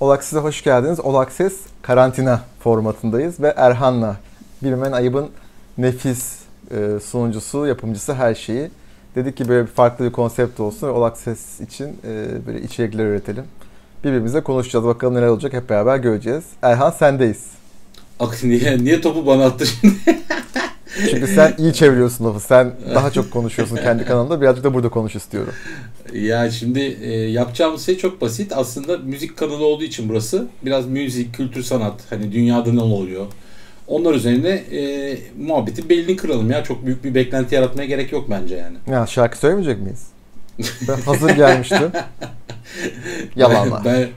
Olakses'e 0.00 0.38
hoş 0.38 0.64
geldiniz. 0.64 1.00
Olakses 1.00 1.52
karantina 1.82 2.40
formatındayız 2.60 3.40
ve 3.40 3.54
Erhan'la 3.56 4.16
Bilmen 4.62 4.92
Ayıb'ın 4.92 5.28
nefis 5.78 6.38
e, 6.70 7.00
sunucusu, 7.00 7.66
yapımcısı 7.66 8.14
her 8.14 8.34
şeyi. 8.34 8.70
Dedik 9.14 9.36
ki 9.36 9.48
böyle 9.48 9.66
bir 9.66 9.72
farklı 9.72 10.04
bir 10.04 10.12
konsept 10.12 10.60
olsun 10.60 10.86
ve 10.86 10.90
Olakses 10.90 11.60
için 11.60 11.86
e, 11.86 12.26
böyle 12.46 12.62
içerikler 12.62 13.06
üretelim. 13.06 13.44
Birbirimizle 14.04 14.42
konuşacağız. 14.42 14.84
Bakalım 14.84 15.14
neler 15.14 15.26
olacak 15.26 15.52
hep 15.52 15.70
beraber 15.70 15.96
göreceğiz. 15.96 16.44
Erhan 16.62 16.90
sendeyiz. 16.90 17.44
Ak 18.20 18.44
niye, 18.44 18.78
niye 18.78 19.00
topu 19.00 19.26
bana 19.26 19.44
attı 19.44 19.66
şimdi? 19.66 19.96
Çünkü 21.10 21.26
sen 21.26 21.54
iyi 21.58 21.72
çeviriyorsun 21.72 22.24
lafı. 22.24 22.40
Sen 22.40 22.72
daha 22.94 23.10
çok 23.10 23.30
konuşuyorsun 23.30 23.76
kendi 23.76 24.04
kanalında. 24.06 24.40
Birazcık 24.40 24.64
da 24.64 24.74
burada 24.74 24.88
konuş 24.88 25.14
istiyorum. 25.16 25.52
Ya 26.12 26.50
şimdi 26.50 26.80
e, 27.02 27.12
yapacağımız 27.12 27.86
şey 27.86 27.98
çok 27.98 28.20
basit. 28.20 28.52
Aslında 28.56 28.98
müzik 28.98 29.36
kanalı 29.36 29.64
olduğu 29.64 29.84
için 29.84 30.08
burası. 30.08 30.46
Biraz 30.62 30.86
müzik, 30.86 31.34
kültür, 31.34 31.62
sanat. 31.62 32.00
Hani 32.10 32.32
dünyada 32.32 32.72
ne 32.72 32.80
oluyor? 32.80 33.26
Onlar 33.86 34.14
üzerine 34.14 34.48
e, 34.48 35.18
muhabbeti 35.38 35.88
belini 35.88 36.16
kıralım 36.16 36.50
ya. 36.50 36.64
Çok 36.64 36.86
büyük 36.86 37.04
bir 37.04 37.14
beklenti 37.14 37.54
yaratmaya 37.54 37.86
gerek 37.86 38.12
yok 38.12 38.30
bence 38.30 38.56
yani. 38.56 38.76
Ya 38.90 39.06
şarkı 39.06 39.38
söylemeyecek 39.38 39.80
miyiz? 39.80 40.06
Ben 40.88 41.00
hazır 41.00 41.30
gelmiştim. 41.30 41.92
Yalanlar. 43.36 43.84
ben 43.84 44.08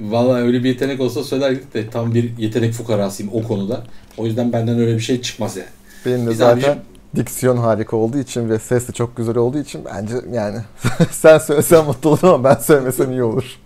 valla 0.00 0.34
öyle 0.34 0.64
bir 0.64 0.68
yetenek 0.68 1.00
olsa 1.00 1.24
söylerdik 1.24 1.74
de 1.74 1.90
tam 1.90 2.14
bir 2.14 2.38
yetenek 2.38 2.72
fukarasıyım 2.72 3.32
o 3.34 3.42
konuda. 3.42 3.84
O 4.16 4.26
yüzden 4.26 4.52
benden 4.52 4.78
öyle 4.78 4.94
bir 4.94 5.00
şey 5.00 5.22
çıkmaz 5.22 5.56
yani. 5.56 5.68
Benim 6.06 6.26
de 6.26 6.30
Biz 6.30 6.38
zaten 6.38 6.60
abicim- 6.72 6.78
diksiyon 7.16 7.56
harika 7.56 7.96
olduğu 7.96 8.18
için 8.18 8.48
ve 8.50 8.58
ses 8.58 8.88
de 8.88 8.92
çok 8.92 9.16
güzel 9.16 9.36
olduğu 9.36 9.58
için 9.58 9.84
bence 9.84 10.14
yani 10.32 10.58
sen 11.10 11.38
söylesen 11.38 11.84
mutlu 11.84 12.10
olurum 12.10 12.28
ama 12.28 12.44
ben 12.44 12.54
söylemesem 12.54 13.10
iyi 13.10 13.22
olur. 13.22 13.58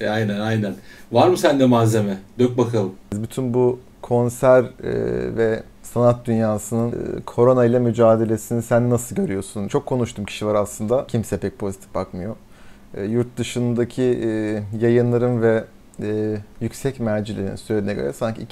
E, 0.00 0.08
aynen 0.08 0.40
aynen. 0.40 0.74
Var 1.12 1.28
mı 1.28 1.36
sende 1.36 1.66
malzeme? 1.66 2.18
Dök 2.38 2.58
bakalım. 2.58 2.92
Bütün 3.12 3.54
bu 3.54 3.78
konser 4.02 4.62
e, 4.62 4.66
ve 5.36 5.62
sanat 5.82 6.26
dünyasının 6.26 6.90
e, 6.92 6.94
korona 7.26 7.64
ile 7.64 7.78
mücadelesini 7.78 8.62
sen 8.62 8.90
nasıl 8.90 9.16
görüyorsun? 9.16 9.68
Çok 9.68 9.86
konuştuğum 9.86 10.24
kişi 10.24 10.46
var 10.46 10.54
aslında. 10.54 11.06
Kimse 11.06 11.36
pek 11.38 11.58
pozitif 11.58 11.94
bakmıyor. 11.94 12.36
E, 12.94 13.04
yurt 13.04 13.36
dışındaki 13.36 14.02
e, 14.02 14.62
yayınların 14.80 15.42
ve 15.42 15.64
e, 16.02 16.36
yüksek 16.60 17.00
mercilerin 17.00 17.56
söylediğine 17.56 17.94
göre 17.94 18.12
sanki 18.12 18.46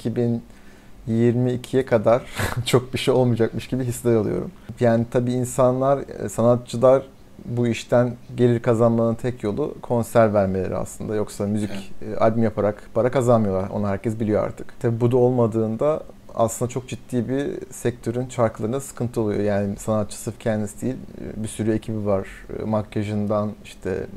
2022'ye 1.07 1.85
kadar 1.85 2.21
çok 2.65 2.93
bir 2.93 2.99
şey 2.99 3.13
olmayacakmış 3.13 3.67
gibi 3.67 3.83
hisler 3.83 4.15
alıyorum. 4.15 4.51
Yani 4.79 5.05
tabii 5.11 5.31
insanlar, 5.33 5.99
e, 6.23 6.29
sanatçılar 6.29 7.03
bu 7.45 7.67
işten 7.67 8.13
gelir 8.35 8.61
kazanmanın 8.61 9.15
tek 9.15 9.43
yolu 9.43 9.75
konser 9.81 10.33
vermeleri 10.33 10.75
aslında. 10.75 11.15
Yoksa 11.15 11.47
müzik 11.47 11.91
e, 12.01 12.15
albüm 12.15 12.43
yaparak 12.43 12.83
para 12.93 13.11
kazanmıyorlar. 13.11 13.69
Onu 13.69 13.87
herkes 13.87 14.19
biliyor 14.19 14.43
artık. 14.43 14.79
Tabii 14.79 15.01
bu 15.01 15.11
da 15.11 15.17
olmadığında 15.17 16.03
aslında 16.35 16.69
çok 16.69 16.87
ciddi 16.87 17.29
bir 17.29 17.73
sektörün 17.73 18.27
çarklarında 18.27 18.81
sıkıntı 18.81 19.21
oluyor. 19.21 19.39
Yani 19.39 19.75
sanatçı 19.77 20.17
sırf 20.17 20.39
kendisi 20.39 20.81
değil, 20.81 20.95
bir 21.35 21.47
sürü 21.47 21.71
ekibi 21.71 22.05
var. 22.05 22.27
E, 22.59 22.63
Makyajından 22.63 23.51
işte 23.63 24.07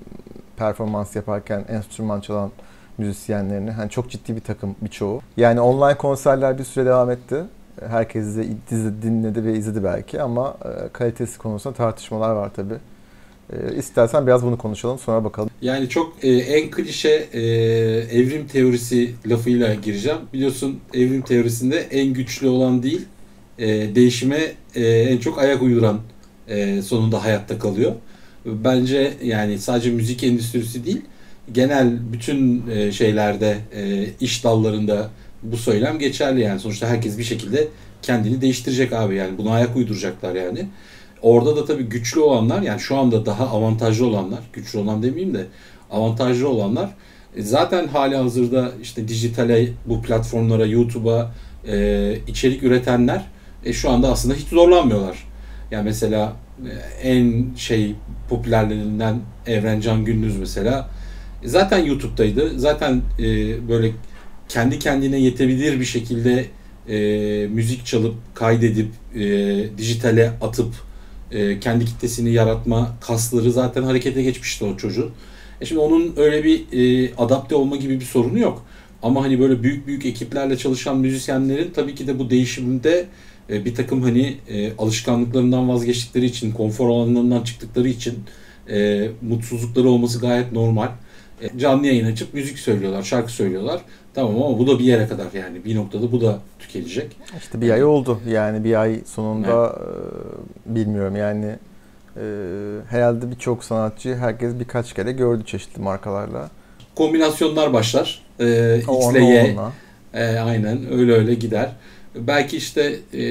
performans 0.57 1.17
yaparken 1.17 1.65
enstrüman 1.69 2.21
çalan 2.21 2.51
müzisyenlerini. 2.99 3.71
Hani 3.71 3.91
çok 3.91 4.11
ciddi 4.11 4.37
bir 4.37 4.41
takım 4.41 4.77
birçoğu. 4.83 5.21
Yani 5.37 5.61
online 5.61 5.99
konserler 5.99 6.59
bir 6.59 6.65
süre 6.65 6.87
devam 6.87 7.11
etti. 7.11 7.37
Herkes 7.89 8.37
de 8.37 8.47
dinledi 9.03 9.45
ve 9.45 9.55
izledi 9.59 9.85
belki 9.85 10.23
ama 10.23 10.57
e, 10.65 10.89
kalitesi 10.93 11.39
konusunda 11.39 11.77
tartışmalar 11.77 12.31
var 12.31 12.51
tabii. 12.57 12.75
E, 13.53 13.77
İstersen 13.77 14.27
biraz 14.27 14.43
bunu 14.43 14.59
konuşalım 14.59 14.99
sonra 14.99 15.25
bakalım. 15.25 15.51
Yani 15.63 15.89
çok 15.89 16.25
e, 16.25 16.29
en 16.29 16.71
klişe 16.71 17.29
e, 17.33 17.41
evrim 18.21 18.47
teorisi 18.47 19.15
lafıyla 19.27 19.75
gireceğim. 19.75 20.19
Biliyorsun 20.33 20.81
evrim 20.95 21.23
teorisinde 21.23 21.79
en 21.81 22.07
güçlü 22.07 22.49
olan 22.49 22.83
değil, 22.83 23.07
e, 23.59 23.95
değişime 23.95 24.41
e, 24.75 24.87
en 24.87 25.19
çok 25.19 25.39
ayak 25.39 25.63
uyduran 25.63 26.01
e, 26.49 26.83
sonunda 26.83 27.25
hayatta 27.25 27.59
kalıyor. 27.59 27.93
Bence 28.47 29.13
yani 29.23 29.59
sadece 29.59 29.91
müzik 29.91 30.25
endüstrisi 30.25 30.87
değil, 30.87 31.03
genel 31.53 32.13
bütün 32.13 32.71
e, 32.71 32.93
şeylerde, 32.93 33.59
e, 33.77 34.07
iş 34.21 34.45
dallarında 34.45 35.11
bu 35.43 35.57
söylem 35.57 35.99
geçerli 35.99 36.41
yani. 36.41 36.61
Sonuçta 36.61 36.89
herkes 36.89 37.19
bir 37.19 37.25
şekilde 37.25 37.69
kendini 38.03 38.41
değiştirecek 38.41 38.93
abi 38.93 39.15
yani. 39.15 39.39
Buna 39.39 39.53
ayak 39.53 39.77
uyduracaklar 39.77 40.35
yani. 40.35 40.67
Orada 41.23 41.57
da 41.57 41.65
tabii 41.65 41.83
güçlü 41.83 42.21
olanlar 42.21 42.63
yani 42.63 42.81
şu 42.81 42.97
anda 42.97 43.27
daha 43.27 43.49
avantajlı 43.49 44.07
olanlar, 44.07 44.41
güçlü 44.53 44.79
olan 44.79 45.03
demeyeyim 45.03 45.35
de 45.35 45.47
avantajlı 45.91 46.49
olanlar 46.49 46.91
e, 47.37 47.43
zaten 47.43 47.87
hali 47.87 48.17
hazırda 48.17 48.73
işte 48.83 49.09
dijitale, 49.09 49.69
bu 49.87 50.03
platformlara, 50.03 50.67
YouTube'a 50.67 51.33
e, 51.69 52.19
içerik 52.27 52.63
üretenler 52.63 53.25
e, 53.65 53.73
şu 53.73 53.91
anda 53.91 54.13
aslında 54.13 54.35
hiç 54.35 54.49
zorlanmıyorlar. 54.49 55.25
Yani 55.71 55.85
mesela 55.85 56.33
en 57.03 57.55
şey 57.57 57.95
popülerlerinden 58.29 59.21
Evrencan 59.47 60.05
Gündüz 60.05 60.37
mesela 60.39 60.91
zaten 61.45 61.85
YouTube'daydı. 61.85 62.61
Zaten 62.61 63.03
e, 63.19 63.25
böyle 63.69 63.93
kendi 64.49 64.79
kendine 64.79 65.21
yetebilir 65.21 65.81
bir 65.81 65.85
şekilde 65.85 66.47
e, 66.89 67.47
müzik 67.47 67.87
çalıp 67.87 68.15
kaydedip 68.35 68.89
e, 69.15 69.21
dijitale 69.79 70.33
atıp 70.41 70.75
e, 71.31 71.61
kendi 71.61 71.85
kitlesini 71.85 72.33
yaratma 72.33 72.97
kasları 73.01 73.53
zaten 73.53 73.83
harekete 73.83 74.23
geçmişti 74.23 74.65
o 74.65 74.77
çocuğun. 74.77 75.11
E 75.61 75.67
şimdi 75.67 75.81
onun 75.81 76.15
öyle 76.17 76.45
bir 76.45 76.65
e, 76.73 77.15
adapte 77.15 77.55
olma 77.55 77.77
gibi 77.77 78.01
bir 78.01 78.05
sorunu 78.05 78.39
yok. 78.39 78.65
Ama 79.03 79.23
hani 79.23 79.41
böyle 79.41 79.63
büyük 79.63 79.87
büyük 79.87 80.07
ekiplerle 80.07 80.57
çalışan 80.57 80.99
müzisyenlerin 80.99 81.71
tabii 81.75 81.95
ki 81.95 82.07
de 82.07 82.19
bu 82.19 82.31
değişimde 82.31 83.07
e, 83.51 83.65
bir 83.65 83.75
takım 83.75 84.03
hani 84.03 84.37
e, 84.49 84.77
alışkanlıklarından 84.77 85.69
vazgeçtikleri 85.69 86.27
için, 86.27 86.53
konfor 86.53 86.89
alanlarından 86.89 87.43
çıktıkları 87.43 87.89
için 87.89 88.15
e, 88.71 89.09
mutsuzlukları 89.23 89.89
olması 89.89 90.21
gayet 90.21 90.53
normal. 90.53 90.89
E, 91.43 91.59
canlı 91.59 91.87
yayın 91.87 92.13
açıp 92.13 92.35
müzik 92.35 92.59
söylüyorlar, 92.59 93.03
şarkı 93.03 93.33
söylüyorlar. 93.33 93.81
Tamam 94.15 94.43
ama 94.43 94.59
bu 94.59 94.67
da 94.67 94.79
bir 94.79 94.85
yere 94.85 95.09
kadar 95.09 95.27
yani. 95.35 95.65
Bir 95.65 95.77
noktada 95.77 96.13
bu 96.13 96.21
da 96.21 96.39
tükenecek. 96.59 97.17
İşte 97.39 97.61
bir 97.61 97.71
ay 97.71 97.85
oldu. 97.85 98.21
Yani 98.29 98.65
bir 98.65 98.81
ay 98.81 99.01
sonunda 99.07 99.79
e, 100.69 100.75
bilmiyorum 100.75 101.17
yani 101.17 101.47
e, 102.17 102.25
herhalde 102.91 103.31
birçok 103.31 103.65
sanatçı 103.65 104.17
herkes 104.17 104.55
birkaç 104.61 104.93
kere 104.93 105.13
gördü 105.13 105.45
çeşitli 105.47 105.83
markalarla. 105.83 106.51
Kombinasyonlar 106.95 107.73
başlar. 107.73 108.23
E, 108.41 108.79
X 108.79 109.11
ile 109.13 109.25
Y. 109.25 109.57
E, 110.15 110.39
aynen 110.39 110.93
öyle 110.93 111.13
öyle 111.13 111.35
gider. 111.35 111.71
Belki 112.15 112.57
işte 112.57 112.97
e, 113.15 113.23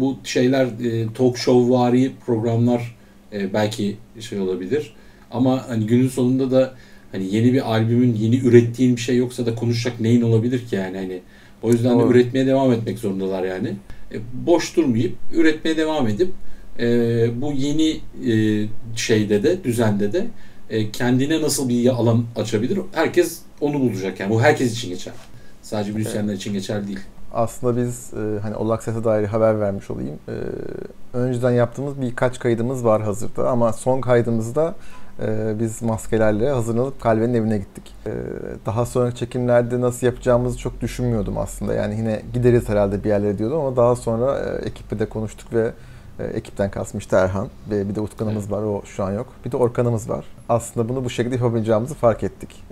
bu 0.00 0.18
şeyler 0.24 0.64
e, 0.64 1.12
talk 1.14 1.38
show 1.38 1.74
vari 1.74 2.12
programlar 2.26 2.96
e, 3.32 3.52
belki 3.54 3.96
şey 4.20 4.40
olabilir. 4.40 4.94
Ama 5.30 5.68
hani 5.68 5.86
günün 5.86 6.08
sonunda 6.08 6.50
da 6.50 6.74
hani 7.12 7.34
yeni 7.34 7.52
bir 7.52 7.72
albümün 7.72 8.14
yeni 8.14 8.36
ürettiğin 8.36 8.96
bir 8.96 9.00
şey 9.00 9.16
yoksa 9.16 9.46
da 9.46 9.54
konuşacak 9.54 10.00
neyin 10.00 10.22
olabilir 10.22 10.66
ki 10.66 10.76
yani 10.76 10.96
hani 10.96 11.20
o 11.62 11.70
yüzden 11.70 11.98
de 11.98 12.02
Doğru. 12.02 12.12
üretmeye 12.12 12.46
devam 12.46 12.72
etmek 12.72 12.98
zorundalar 12.98 13.44
yani. 13.44 13.76
E, 14.12 14.16
boş 14.46 14.76
durmayıp 14.76 15.14
üretmeye 15.34 15.76
devam 15.76 16.08
edip 16.08 16.32
e, 16.78 16.86
bu 17.40 17.52
yeni 17.52 18.00
e, 18.32 18.66
şeyde 18.96 19.42
de 19.42 19.64
düzende 19.64 20.12
de 20.12 20.26
e, 20.70 20.90
kendine 20.90 21.42
nasıl 21.42 21.68
bir 21.68 21.88
alan 21.88 22.24
açabilir? 22.36 22.78
Herkes 22.92 23.38
onu 23.60 23.80
bulacak 23.80 24.20
yani. 24.20 24.30
Bu 24.30 24.42
herkes 24.42 24.72
için 24.72 24.88
geçer. 24.88 25.12
Sadece 25.62 25.92
müzisyenler 25.92 26.34
için 26.34 26.52
geçerli 26.52 26.86
değil. 26.86 26.98
Aslında 27.34 27.76
biz 27.76 28.10
e, 28.14 28.40
hani 28.42 28.56
Olak 28.56 28.82
Ses'e 28.82 29.04
dair 29.04 29.24
haber 29.24 29.60
vermiş 29.60 29.90
olayım. 29.90 30.18
E, 30.28 30.32
önceden 31.16 31.50
yaptığımız 31.50 32.00
birkaç 32.00 32.38
kaydımız 32.38 32.84
var 32.84 33.02
hazırda 33.02 33.50
ama 33.50 33.72
son 33.72 34.00
kaydımızda 34.00 34.74
biz 35.60 35.82
maskelerle 35.82 36.50
hazırlanıp 36.50 37.00
Kalbe'nin 37.00 37.34
evine 37.34 37.58
gittik. 37.58 37.94
E, 38.06 38.10
daha 38.66 38.86
sonraki 38.86 39.16
çekimlerde 39.16 39.80
nasıl 39.80 40.06
yapacağımızı 40.06 40.58
çok 40.58 40.80
düşünmüyordum 40.80 41.38
aslında. 41.38 41.74
Yani 41.74 41.96
yine 41.96 42.22
gideriz 42.34 42.68
herhalde 42.68 43.04
bir 43.04 43.08
yerlere 43.08 43.38
diyordum 43.38 43.60
ama 43.60 43.76
daha 43.76 43.96
sonra 43.96 44.38
e, 44.38 44.68
ekiple 44.68 44.98
de 44.98 45.08
konuştuk 45.08 45.52
ve 45.52 45.72
e, 46.18 46.24
ekipten 46.24 46.70
kasmıştı 46.70 47.16
Erhan 47.16 47.48
ve 47.70 47.88
bir 47.88 47.94
de 47.94 48.00
Utkan'ımız 48.00 48.50
var 48.50 48.62
o 48.62 48.82
şu 48.84 49.04
an 49.04 49.12
yok. 49.12 49.26
Bir 49.44 49.52
de 49.52 49.56
Orkan'ımız 49.56 50.10
var. 50.10 50.24
Aslında 50.48 50.88
bunu 50.88 51.04
bu 51.04 51.10
şekilde 51.10 51.34
yapabileceğimizi 51.34 51.94
fark 51.94 52.22
ettik. 52.22 52.64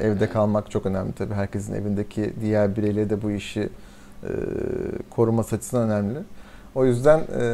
E, 0.00 0.04
evde 0.04 0.30
kalmak 0.30 0.70
çok 0.70 0.86
önemli 0.86 1.12
tabii. 1.12 1.34
Herkesin 1.34 1.74
evindeki 1.74 2.32
diğer 2.40 2.76
bireyleri 2.76 3.10
de 3.10 3.22
bu 3.22 3.30
işi 3.30 3.68
e, 4.22 4.30
koruması 5.10 5.56
açısından 5.56 5.90
önemli. 5.90 6.18
O 6.78 6.86
yüzden 6.86 7.18
e, 7.18 7.44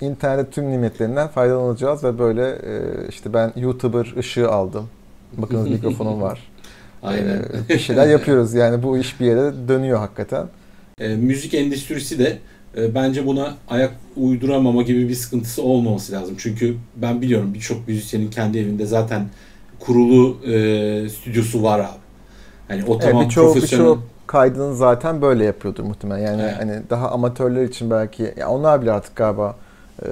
internet 0.00 0.52
tüm 0.52 0.70
nimetlerinden 0.70 1.28
faydalanacağız 1.28 2.04
ve 2.04 2.18
böyle 2.18 2.48
e, 2.50 2.80
işte 3.08 3.34
ben 3.34 3.52
YouTuber 3.56 4.14
ışığı 4.18 4.50
aldım. 4.50 4.88
Bakınız 5.32 5.68
mikrofonum 5.70 6.22
var. 6.22 6.50
Aynen. 7.02 7.36
E, 7.36 7.68
bir 7.68 7.78
şeyler 7.78 8.06
yapıyoruz 8.06 8.54
yani 8.54 8.82
bu 8.82 8.98
iş 8.98 9.20
bir 9.20 9.26
yere 9.26 9.68
dönüyor 9.68 9.98
hakikaten. 9.98 10.46
E, 11.00 11.08
müzik 11.08 11.54
endüstrisi 11.54 12.18
de 12.18 12.38
e, 12.76 12.94
bence 12.94 13.26
buna 13.26 13.56
ayak 13.68 13.92
uyduramama 14.16 14.82
gibi 14.82 15.08
bir 15.08 15.14
sıkıntısı 15.14 15.62
olmaması 15.62 16.12
lazım. 16.12 16.34
Çünkü 16.38 16.76
ben 16.96 17.22
biliyorum 17.22 17.54
birçok 17.54 17.88
müzisyenin 17.88 18.30
kendi 18.30 18.58
evinde 18.58 18.86
zaten 18.86 19.28
kurulu 19.80 20.46
e, 20.46 21.08
stüdyosu 21.08 21.62
var 21.62 21.80
abi. 21.80 21.98
Hani 22.68 22.84
o 22.84 22.98
tamam 22.98 23.16
evet, 23.16 23.28
birçok, 23.28 23.52
profesyonel... 23.52 23.84
birçok 23.86 24.09
kaydını 24.30 24.74
zaten 24.74 25.22
böyle 25.22 25.44
yapıyordur 25.44 25.84
muhtemelen. 25.84 26.26
Yani 26.26 26.42
evet. 26.42 26.56
hani 26.58 26.82
daha 26.90 27.10
amatörler 27.10 27.62
için 27.62 27.90
belki 27.90 28.34
ya 28.36 28.48
onlar 28.48 28.82
bile 28.82 28.92
artık 28.92 29.16
galiba 29.16 29.56
e, 30.02 30.08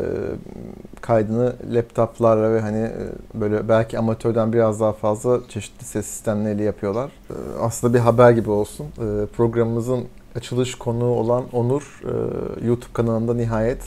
kaydını 1.01 1.53
laptoplarla 1.73 2.55
ve 2.55 2.61
hani 2.61 2.79
e, 2.79 2.95
böyle 3.35 3.69
belki 3.69 3.99
amatörden 3.99 4.53
biraz 4.53 4.81
daha 4.81 4.93
fazla 4.93 5.41
çeşitli 5.49 5.85
ses 5.85 6.07
sistemleriyle 6.07 6.63
yapıyorlar. 6.63 7.11
E, 7.31 7.35
aslında 7.61 7.95
bir 7.95 7.99
haber 7.99 8.31
gibi 8.31 8.51
olsun. 8.51 8.87
E, 8.87 9.27
programımızın 9.27 10.05
açılış 10.37 10.75
konuğu 10.75 11.15
olan 11.15 11.45
Onur 11.53 12.03
e, 12.05 12.67
YouTube 12.67 12.93
kanalında 12.93 13.35
nihayet 13.35 13.83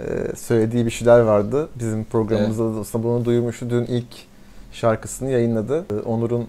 e, 0.00 0.36
söylediği 0.36 0.86
bir 0.86 0.90
şeyler 0.90 1.20
vardı. 1.20 1.68
Bizim 1.78 2.04
programımızda 2.04 2.64
evet. 2.64 2.76
aslında 2.80 3.04
bunu 3.04 3.24
duyurmuştu. 3.24 3.70
Dün 3.70 3.84
ilk 3.84 4.26
şarkısını 4.72 5.30
yayınladı. 5.30 5.84
E, 5.90 5.94
Onur'un 5.94 6.48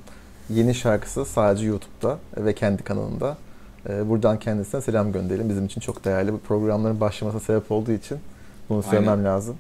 yeni 0.50 0.76
şarkısı 0.76 1.26
sadece 1.26 1.66
YouTube'da 1.66 2.18
ve 2.38 2.56
kendi 2.56 2.84
kanalında. 2.84 3.38
E, 3.90 4.10
buradan 4.10 4.40
kendisine 4.40 4.82
selam 4.82 5.12
gönderelim. 5.12 5.50
Bizim 5.50 5.66
için 5.66 5.82
çok 5.82 6.06
değerli. 6.06 6.34
Bu 6.34 6.40
programların 6.40 7.00
başlamasına 7.00 7.42
sebep 7.42 7.72
olduğu 7.72 7.92
için 7.92 8.18
bunu 8.70 8.84
söylemem 8.84 9.26
lazım. 9.26 9.56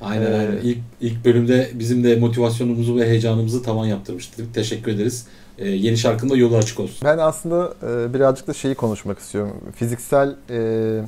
Aynen 0.00 0.32
ee, 0.32 0.36
aynen. 0.36 0.56
İlk, 0.62 0.78
ilk 1.00 1.24
bölümde 1.24 1.70
bizim 1.74 2.04
de 2.04 2.16
motivasyonumuzu 2.16 2.96
ve 2.96 3.08
heyecanımızı 3.08 3.62
tavan 3.62 3.86
yaptırmıştık. 3.86 4.54
Teşekkür 4.54 4.92
ederiz. 4.92 5.26
Ee, 5.58 5.68
yeni 5.68 5.96
şarkında 5.96 6.36
yolu 6.36 6.56
açık 6.56 6.80
olsun. 6.80 6.98
Ben 7.04 7.18
aslında 7.18 7.74
e, 7.82 8.14
birazcık 8.14 8.46
da 8.46 8.54
şeyi 8.54 8.74
konuşmak 8.74 9.18
istiyorum. 9.18 9.56
Fiziksel 9.74 10.36
e, 10.50 11.00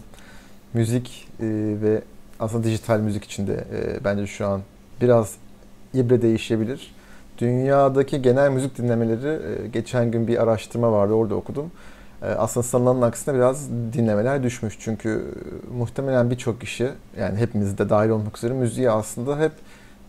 müzik 0.74 1.28
e, 1.40 1.46
ve 1.82 2.02
aslında 2.40 2.64
dijital 2.64 2.98
müzik 3.00 3.24
içinde 3.24 3.52
e, 3.52 4.04
bence 4.04 4.26
şu 4.26 4.46
an 4.46 4.60
biraz 5.00 5.34
ibre 5.94 6.22
değişebilir. 6.22 6.94
Dünyadaki 7.42 8.22
genel 8.22 8.50
müzik 8.50 8.78
dinlemeleri 8.78 9.28
e, 9.28 9.68
geçen 9.68 10.10
gün 10.10 10.26
bir 10.26 10.42
araştırma 10.42 10.92
vardı 10.92 11.12
orada 11.12 11.34
okudum. 11.34 11.70
E, 12.22 12.26
aslında 12.26 12.64
sanılanın 12.64 13.02
aksine 13.02 13.34
biraz 13.34 13.70
dinlemeler 13.70 14.42
düşmüş. 14.42 14.76
Çünkü 14.80 15.10
e, 15.10 15.76
muhtemelen 15.78 16.30
birçok 16.30 16.60
kişi 16.60 16.88
yani 17.18 17.38
hepimiz 17.38 17.78
de 17.78 17.88
dahil 17.88 18.10
olmak 18.10 18.38
üzere 18.38 18.52
müziği 18.52 18.90
aslında 18.90 19.38
hep 19.38 19.52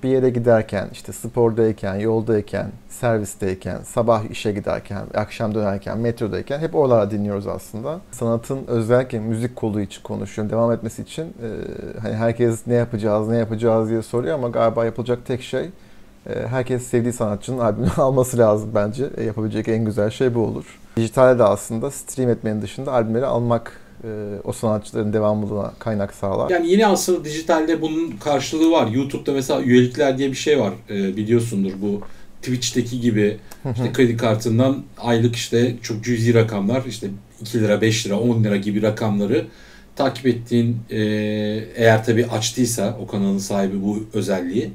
bir 0.04 0.10
yere 0.10 0.30
giderken, 0.30 0.88
işte 0.92 1.14
spordayken, 1.14 1.96
yoldayken, 1.96 2.68
servisteyken, 2.90 3.80
sabah 3.84 4.24
işe 4.30 4.52
giderken, 4.52 5.06
akşam 5.14 5.56
dönerken, 5.56 5.98
metrodayken 5.98 6.60
hep 6.60 6.76
oralara 6.76 7.12
dinliyoruz 7.12 7.48
aslında. 7.48 8.00
Sanatın 8.12 8.60
özellikle 8.68 9.20
müzik 9.20 9.56
kolu 9.56 9.82
için 9.82 10.04
konuşuyorum. 10.04 10.52
Devam 10.52 10.72
etmesi 10.72 11.02
için 11.02 11.34
hani 12.02 12.14
herkes 12.14 12.68
ne 12.68 12.74
yapacağız, 12.74 13.28
ne 13.28 13.38
yapacağız 13.38 13.90
diye 13.90 14.02
soruyor 14.02 14.36
ama 14.36 14.48
galiba 14.50 14.86
yapılacak 14.86 15.26
tek 15.26 15.42
şey 15.42 15.70
herkes 16.50 16.88
sevdiği 16.88 17.14
sanatçının 17.14 17.60
albümünü 17.60 17.92
alması 17.98 18.38
lazım 18.38 18.72
bence. 18.76 19.10
E, 19.18 19.24
yapabilecek 19.24 19.68
en 19.68 19.86
güzel 19.86 20.10
şey 20.10 20.36
bu 20.36 20.40
olur. 20.40 20.80
Dijitalde 20.98 21.40
de 21.40 21.44
aslında 21.44 21.92
stream 21.92 22.30
etmenin 22.30 22.62
dışında 22.62 22.92
albümleri 22.92 23.26
almak 23.26 23.80
e, 24.04 24.08
o 24.44 24.54
sanatçıların 24.54 25.14
devamlılığına 25.14 25.74
kaynak 25.80 26.14
sağlar. 26.14 26.50
Yani 26.50 26.68
yine 26.68 26.88
aslında 26.88 27.26
dijitalde 27.26 27.82
bunun 27.82 28.12
karşılığı 28.12 28.72
var. 28.72 28.88
YouTube'da 28.88 29.32
mesela 29.32 29.62
üyelikler 29.62 30.18
diye 30.18 30.30
bir 30.30 30.36
şey 30.36 30.60
var. 30.60 30.74
biliyorsundur 30.90 31.72
bu 31.82 32.02
Twitch'teki 32.42 33.02
gibi 33.02 33.38
işte 33.74 33.94
kredi 33.94 34.18
kartından 34.18 34.84
aylık 34.98 35.36
işte 35.36 35.76
çok 35.82 36.04
cüzi 36.04 36.34
rakamlar 36.34 36.84
işte 36.88 37.08
2 37.42 37.62
lira, 37.62 37.82
5 37.82 38.08
lira, 38.08 38.20
10 38.20 38.44
lira 38.44 38.58
gibi 38.58 38.82
rakamları 38.82 39.46
takip 39.96 40.28
ettiğin 40.28 40.78
eğer 41.76 42.06
tabii 42.06 42.26
açtıysa 42.26 42.98
o 43.02 43.08
kanalın 43.08 43.38
sahibi 43.38 43.82
bu 43.84 44.06
özelliği 44.14 44.72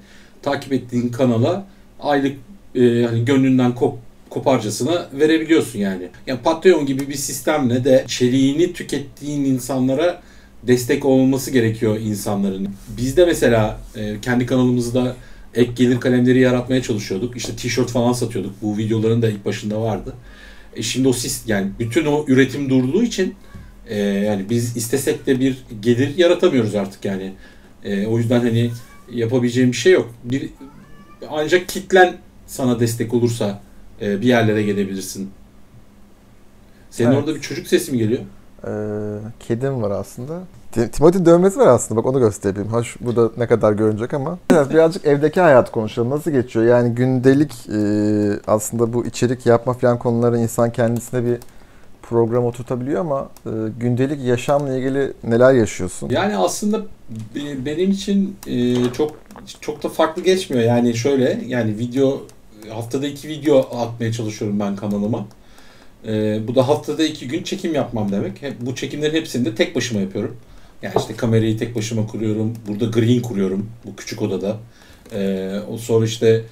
takip 0.48 0.72
ettiğin 0.72 1.08
kanala 1.08 1.66
aylık 2.00 2.36
e, 2.74 3.02
hani 3.02 3.24
gönlünden 3.24 3.74
kop 3.74 3.98
koparcasına 4.30 5.08
verebiliyorsun 5.12 5.78
yani. 5.78 6.08
Yani 6.26 6.40
Patreon 6.44 6.86
gibi 6.86 7.08
bir 7.08 7.14
sistemle 7.14 7.84
de 7.84 8.02
içeriğini 8.04 8.72
tükettiğin 8.72 9.44
insanlara 9.44 10.22
destek 10.62 11.04
olması 11.04 11.50
gerekiyor 11.50 11.98
insanların. 12.00 12.68
Biz 12.96 13.16
de 13.16 13.24
mesela 13.24 13.80
e, 13.96 14.20
kendi 14.22 14.46
kanalımızda 14.46 15.16
ek 15.54 15.72
gelir 15.76 16.00
kalemleri 16.00 16.40
yaratmaya 16.40 16.82
çalışıyorduk. 16.82 17.36
İşte 17.36 17.56
tişört 17.56 17.90
falan 17.90 18.12
satıyorduk. 18.12 18.52
Bu 18.62 18.76
videoların 18.76 19.22
da 19.22 19.28
ilk 19.28 19.44
başında 19.44 19.80
vardı. 19.80 20.14
E 20.76 20.82
şimdi 20.82 21.08
o 21.08 21.12
sistem 21.12 21.56
yani 21.56 21.70
bütün 21.78 22.06
o 22.06 22.24
üretim 22.28 22.70
durduğu 22.70 23.02
için 23.02 23.34
e, 23.88 23.98
yani 24.00 24.50
biz 24.50 24.76
istesek 24.76 25.26
de 25.26 25.40
bir 25.40 25.56
gelir 25.82 26.18
yaratamıyoruz 26.18 26.74
artık 26.74 27.04
yani. 27.04 27.32
E, 27.84 28.06
o 28.06 28.18
yüzden 28.18 28.40
hani 28.40 28.70
yapabileceğim 29.10 29.72
bir 29.72 29.76
şey 29.76 29.92
yok. 29.92 30.10
Bir, 30.24 30.50
ancak 31.30 31.68
kitlen 31.68 32.16
sana 32.46 32.80
destek 32.80 33.14
olursa 33.14 33.60
e, 34.00 34.20
bir 34.20 34.26
yerlere 34.26 34.62
gelebilirsin. 34.62 35.30
Senin 36.90 37.08
evet. 37.08 37.18
orada 37.18 37.34
bir 37.34 37.40
çocuk 37.40 37.66
sesi 37.66 37.92
mi 37.92 37.98
geliyor? 37.98 38.20
Ee, 38.66 38.70
kedim 39.40 39.82
var 39.82 39.90
aslında. 39.90 40.40
Timothy 40.92 41.24
dövmesi 41.24 41.58
var 41.58 41.66
aslında. 41.66 42.00
Bak 42.00 42.06
onu 42.06 42.20
göstereyim. 42.20 42.68
Ha 42.68 42.82
şu, 42.82 43.06
burada 43.06 43.30
ne 43.36 43.46
kadar 43.46 43.72
görünecek 43.72 44.14
ama. 44.14 44.38
Biraz 44.50 44.70
birazcık 44.70 45.04
evdeki 45.04 45.40
hayat 45.40 45.70
konuşalım. 45.70 46.10
Nasıl 46.10 46.30
geçiyor? 46.30 46.64
Yani 46.64 46.94
gündelik 46.94 47.68
e, 47.68 47.80
aslında 48.46 48.92
bu 48.92 49.06
içerik 49.06 49.46
yapma 49.46 49.72
falan 49.72 49.98
konuları 49.98 50.38
insan 50.38 50.72
kendisine 50.72 51.24
bir 51.24 51.38
program 52.08 52.44
oturtabiliyor 52.44 53.00
ama 53.00 53.30
e, 53.46 53.50
gündelik 53.80 54.24
yaşamla 54.24 54.76
ilgili 54.76 55.12
neler 55.24 55.54
yaşıyorsun? 55.54 56.10
Yani 56.10 56.36
aslında 56.36 56.82
benim 57.66 57.90
için 57.90 58.36
e, 58.46 58.74
çok 58.92 59.14
çok 59.60 59.82
da 59.82 59.88
farklı 59.88 60.22
geçmiyor. 60.22 60.64
Yani 60.64 60.94
şöyle 60.94 61.40
yani 61.46 61.78
video 61.78 62.22
haftada 62.70 63.06
iki 63.06 63.28
video 63.28 63.58
atmaya 63.58 64.12
çalışıyorum 64.12 64.60
ben 64.60 64.76
kanalıma. 64.76 65.26
E, 66.06 66.40
bu 66.48 66.54
da 66.54 66.68
haftada 66.68 67.04
iki 67.04 67.28
gün 67.28 67.42
çekim 67.42 67.74
yapmam 67.74 68.12
demek. 68.12 68.42
Hep, 68.42 68.54
bu 68.60 68.74
çekimlerin 68.74 69.14
hepsini 69.14 69.44
de 69.44 69.54
tek 69.54 69.76
başıma 69.76 70.00
yapıyorum. 70.00 70.36
Yani 70.82 70.94
işte 70.98 71.16
kamerayı 71.16 71.58
tek 71.58 71.76
başıma 71.76 72.06
kuruyorum. 72.06 72.54
Burada 72.68 72.84
green 72.84 73.22
kuruyorum 73.22 73.70
bu 73.84 73.96
küçük 73.96 74.22
odada. 74.22 74.56
E, 75.12 75.50
sonra 75.78 76.04
işte 76.04 76.44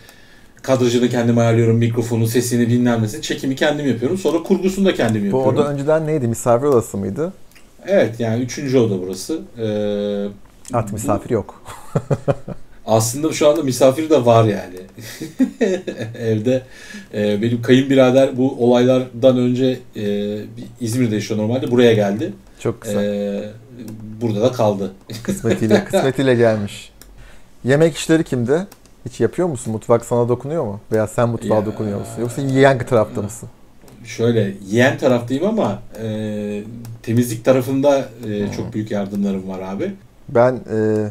kadrajını 0.66 1.08
kendim 1.08 1.38
ayarlıyorum, 1.38 1.76
mikrofonu, 1.76 2.26
sesini 2.26 2.70
dinlenmesini, 2.70 3.22
çekimi 3.22 3.56
kendim 3.56 3.88
yapıyorum. 3.88 4.18
Sonra 4.18 4.42
kurgusunu 4.42 4.86
da 4.86 4.94
kendim 4.94 5.24
yapıyorum. 5.24 5.56
Bu 5.56 5.60
oda 5.60 5.68
önceden 5.68 6.06
neydi? 6.06 6.28
Misafir 6.28 6.66
odası 6.66 6.96
mıydı? 6.96 7.32
Evet 7.86 8.20
yani 8.20 8.42
üçüncü 8.42 8.78
oda 8.78 9.02
burası. 9.02 9.40
Ee, 9.58 10.76
Artık 10.76 10.92
misafir 10.92 11.28
bu, 11.28 11.32
yok. 11.32 11.62
aslında 12.86 13.32
şu 13.32 13.48
anda 13.48 13.62
misafir 13.62 14.10
de 14.10 14.24
var 14.24 14.44
yani. 14.44 14.76
Evde 16.18 16.62
e, 17.14 17.42
benim 17.42 17.62
kayınbirader 17.62 18.36
bu 18.36 18.56
olaylardan 18.58 19.38
önce 19.38 19.78
e, 19.96 20.38
İzmir'de 20.80 21.14
yaşıyor 21.14 21.40
normalde. 21.40 21.70
Buraya 21.70 21.92
geldi. 21.92 22.32
Çok 22.60 22.82
güzel. 22.82 23.04
E, 23.04 23.44
burada 24.20 24.40
da 24.40 24.52
kaldı. 24.52 24.92
kısmetiyle, 25.22 25.84
kısmetiyle 25.90 26.34
gelmiş. 26.34 26.92
Yemek 27.64 27.96
işleri 27.96 28.24
kimde? 28.24 28.66
Hiç 29.06 29.20
yapıyor 29.20 29.48
musun? 29.48 29.72
Mutfak 29.72 30.04
sana 30.04 30.28
dokunuyor 30.28 30.64
mu? 30.64 30.80
Veya 30.92 31.06
sen 31.06 31.28
mutfağa 31.28 31.54
ya, 31.54 31.66
dokunuyor 31.66 31.98
musun? 31.98 32.20
Yoksa 32.20 32.42
yiyen 32.42 32.78
tarafta 32.78 33.22
mısın? 33.22 33.48
Şöyle 34.04 34.54
yiyen 34.66 34.98
taraftayım 34.98 35.44
ama 35.44 35.82
e, 36.02 36.62
temizlik 37.02 37.44
tarafında 37.44 37.98
e, 37.98 38.28
hmm. 38.28 38.50
çok 38.50 38.74
büyük 38.74 38.90
yardımlarım 38.90 39.48
var 39.48 39.60
abi. 39.60 39.94
Ben 40.28 40.52
e, 40.52 41.10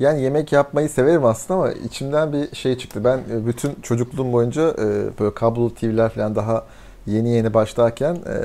yani 0.00 0.22
yemek 0.22 0.52
yapmayı 0.52 0.88
severim 0.88 1.24
aslında 1.24 1.60
ama 1.60 1.72
içimden 1.72 2.32
bir 2.32 2.56
şey 2.56 2.78
çıktı. 2.78 3.04
Ben 3.04 3.18
e, 3.18 3.46
bütün 3.46 3.74
çocukluğum 3.82 4.32
boyunca 4.32 4.70
e, 4.70 5.18
böyle 5.20 5.34
kablolu 5.34 5.74
TV'ler 5.74 6.08
falan 6.08 6.36
daha 6.36 6.66
yeni 7.06 7.30
yeni 7.30 7.54
başlarken 7.54 8.14
e, 8.14 8.36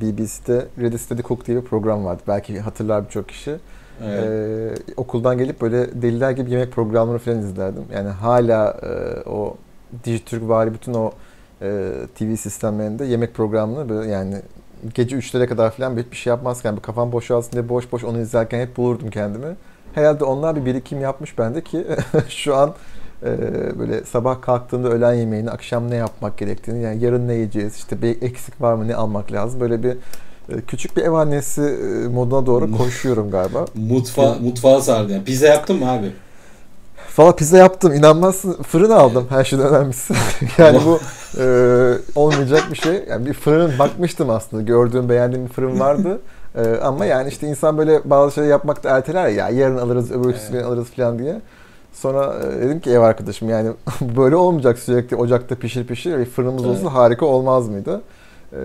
BBC'de 0.00 0.66
Ready 0.80 0.98
Steady 0.98 1.22
Cook 1.22 1.46
diye 1.46 1.56
bir 1.56 1.64
program 1.64 2.04
vardı. 2.04 2.22
Belki 2.28 2.60
hatırlar 2.60 3.04
birçok 3.04 3.28
kişi. 3.28 3.56
Evet. 4.02 4.24
Ee, 4.24 4.92
okuldan 4.96 5.38
gelip 5.38 5.60
böyle 5.60 6.02
deliler 6.02 6.30
gibi 6.30 6.50
yemek 6.50 6.72
programları 6.72 7.18
falan 7.18 7.38
izlerdim. 7.38 7.84
Yani 7.94 8.08
hala 8.08 8.80
e, 8.82 9.28
o 9.28 9.56
Dijitürk 10.04 10.48
vari 10.48 10.74
bütün 10.74 10.94
o 10.94 11.12
e, 11.62 11.90
TV 12.18 12.36
sistemlerinde 12.36 13.04
yemek 13.04 13.34
programını 13.34 13.88
böyle 13.88 14.10
yani 14.10 14.36
gece 14.94 15.16
3'lere 15.16 15.46
kadar 15.46 15.70
falan 15.70 15.96
bir 15.96 16.16
şey 16.16 16.30
yapmazken 16.30 16.76
bir 16.76 16.82
kafam 16.82 17.12
boşalsın 17.12 17.52
diye 17.52 17.68
boş 17.68 17.92
boş 17.92 18.04
onu 18.04 18.20
izlerken 18.20 18.60
hep 18.60 18.76
bulurdum 18.76 19.10
kendimi. 19.10 19.56
Herhalde 19.94 20.24
onlar 20.24 20.56
bir 20.56 20.64
birikim 20.64 21.00
yapmış 21.00 21.38
bende 21.38 21.60
ki 21.60 21.86
şu 22.28 22.56
an 22.56 22.74
e, 23.22 23.28
böyle 23.78 24.04
sabah 24.04 24.42
kalktığında 24.42 24.88
öğlen 24.88 25.14
yemeğini, 25.14 25.50
akşam 25.50 25.90
ne 25.90 25.96
yapmak 25.96 26.38
gerektiğini, 26.38 26.82
yani 26.82 27.04
yarın 27.04 27.28
ne 27.28 27.34
yiyeceğiz, 27.34 27.76
işte 27.76 28.02
bir 28.02 28.22
eksik 28.22 28.60
var 28.60 28.74
mı, 28.74 28.88
ne 28.88 28.94
almak 28.94 29.32
lazım 29.32 29.60
böyle 29.60 29.82
bir 29.82 29.96
küçük 30.66 30.96
bir 30.96 31.02
ev 31.02 31.12
annesi 31.12 31.62
e, 31.62 32.08
moduna 32.08 32.46
doğru 32.46 32.72
koşuyorum 32.72 33.30
galiba. 33.30 33.64
Mutfa 33.74 34.34
mutfağa 34.34 34.80
sardı. 34.80 35.12
Yani 35.12 35.24
pizza 35.24 35.46
yaptın 35.46 35.78
mı 35.78 35.90
abi? 35.90 36.12
Valla 37.18 37.36
pizza 37.36 37.58
yaptım. 37.58 37.94
İnanmazsın. 37.94 38.62
Fırın 38.62 38.90
aldım 38.90 39.26
her 39.28 39.44
şeyden 39.44 39.66
önemlisi. 39.66 40.14
yani 40.58 40.78
bu 40.86 41.00
e, 41.40 41.46
olmayacak 42.14 42.62
bir 42.70 42.76
şey. 42.76 43.04
Yani 43.10 43.26
bir 43.26 43.32
fırın 43.32 43.78
bakmıştım 43.78 44.30
aslında. 44.30 44.62
Gördüğüm, 44.62 45.08
beğendiğim 45.08 45.46
bir 45.46 45.52
fırın 45.52 45.80
vardı. 45.80 46.20
Ee, 46.56 46.76
ama 46.82 47.06
yani 47.06 47.28
işte 47.28 47.46
insan 47.46 47.78
böyle 47.78 48.00
bazı 48.04 48.34
şeyler 48.34 48.48
yapmakta 48.48 48.90
erteler 48.90 49.28
ya 49.28 49.48
yarın 49.48 49.76
alırız 49.76 50.12
öbür 50.12 50.36
evet. 50.50 50.64
alırız 50.64 50.90
falan 50.90 51.18
diye. 51.18 51.40
Sonra 51.92 52.34
e, 52.44 52.62
dedim 52.62 52.80
ki 52.80 52.90
ev 52.90 53.00
arkadaşım 53.00 53.50
yani 53.50 53.70
böyle 54.00 54.36
olmayacak 54.36 54.78
sürekli 54.78 55.16
ocakta 55.16 55.54
pişir 55.54 55.86
pişir 55.86 56.18
bir 56.18 56.24
fırınımız 56.24 56.64
evet. 56.64 56.76
olsa 56.76 56.94
harika 56.94 57.26
olmaz 57.26 57.68
mıydı? 57.68 58.02
Ee, 58.54 58.58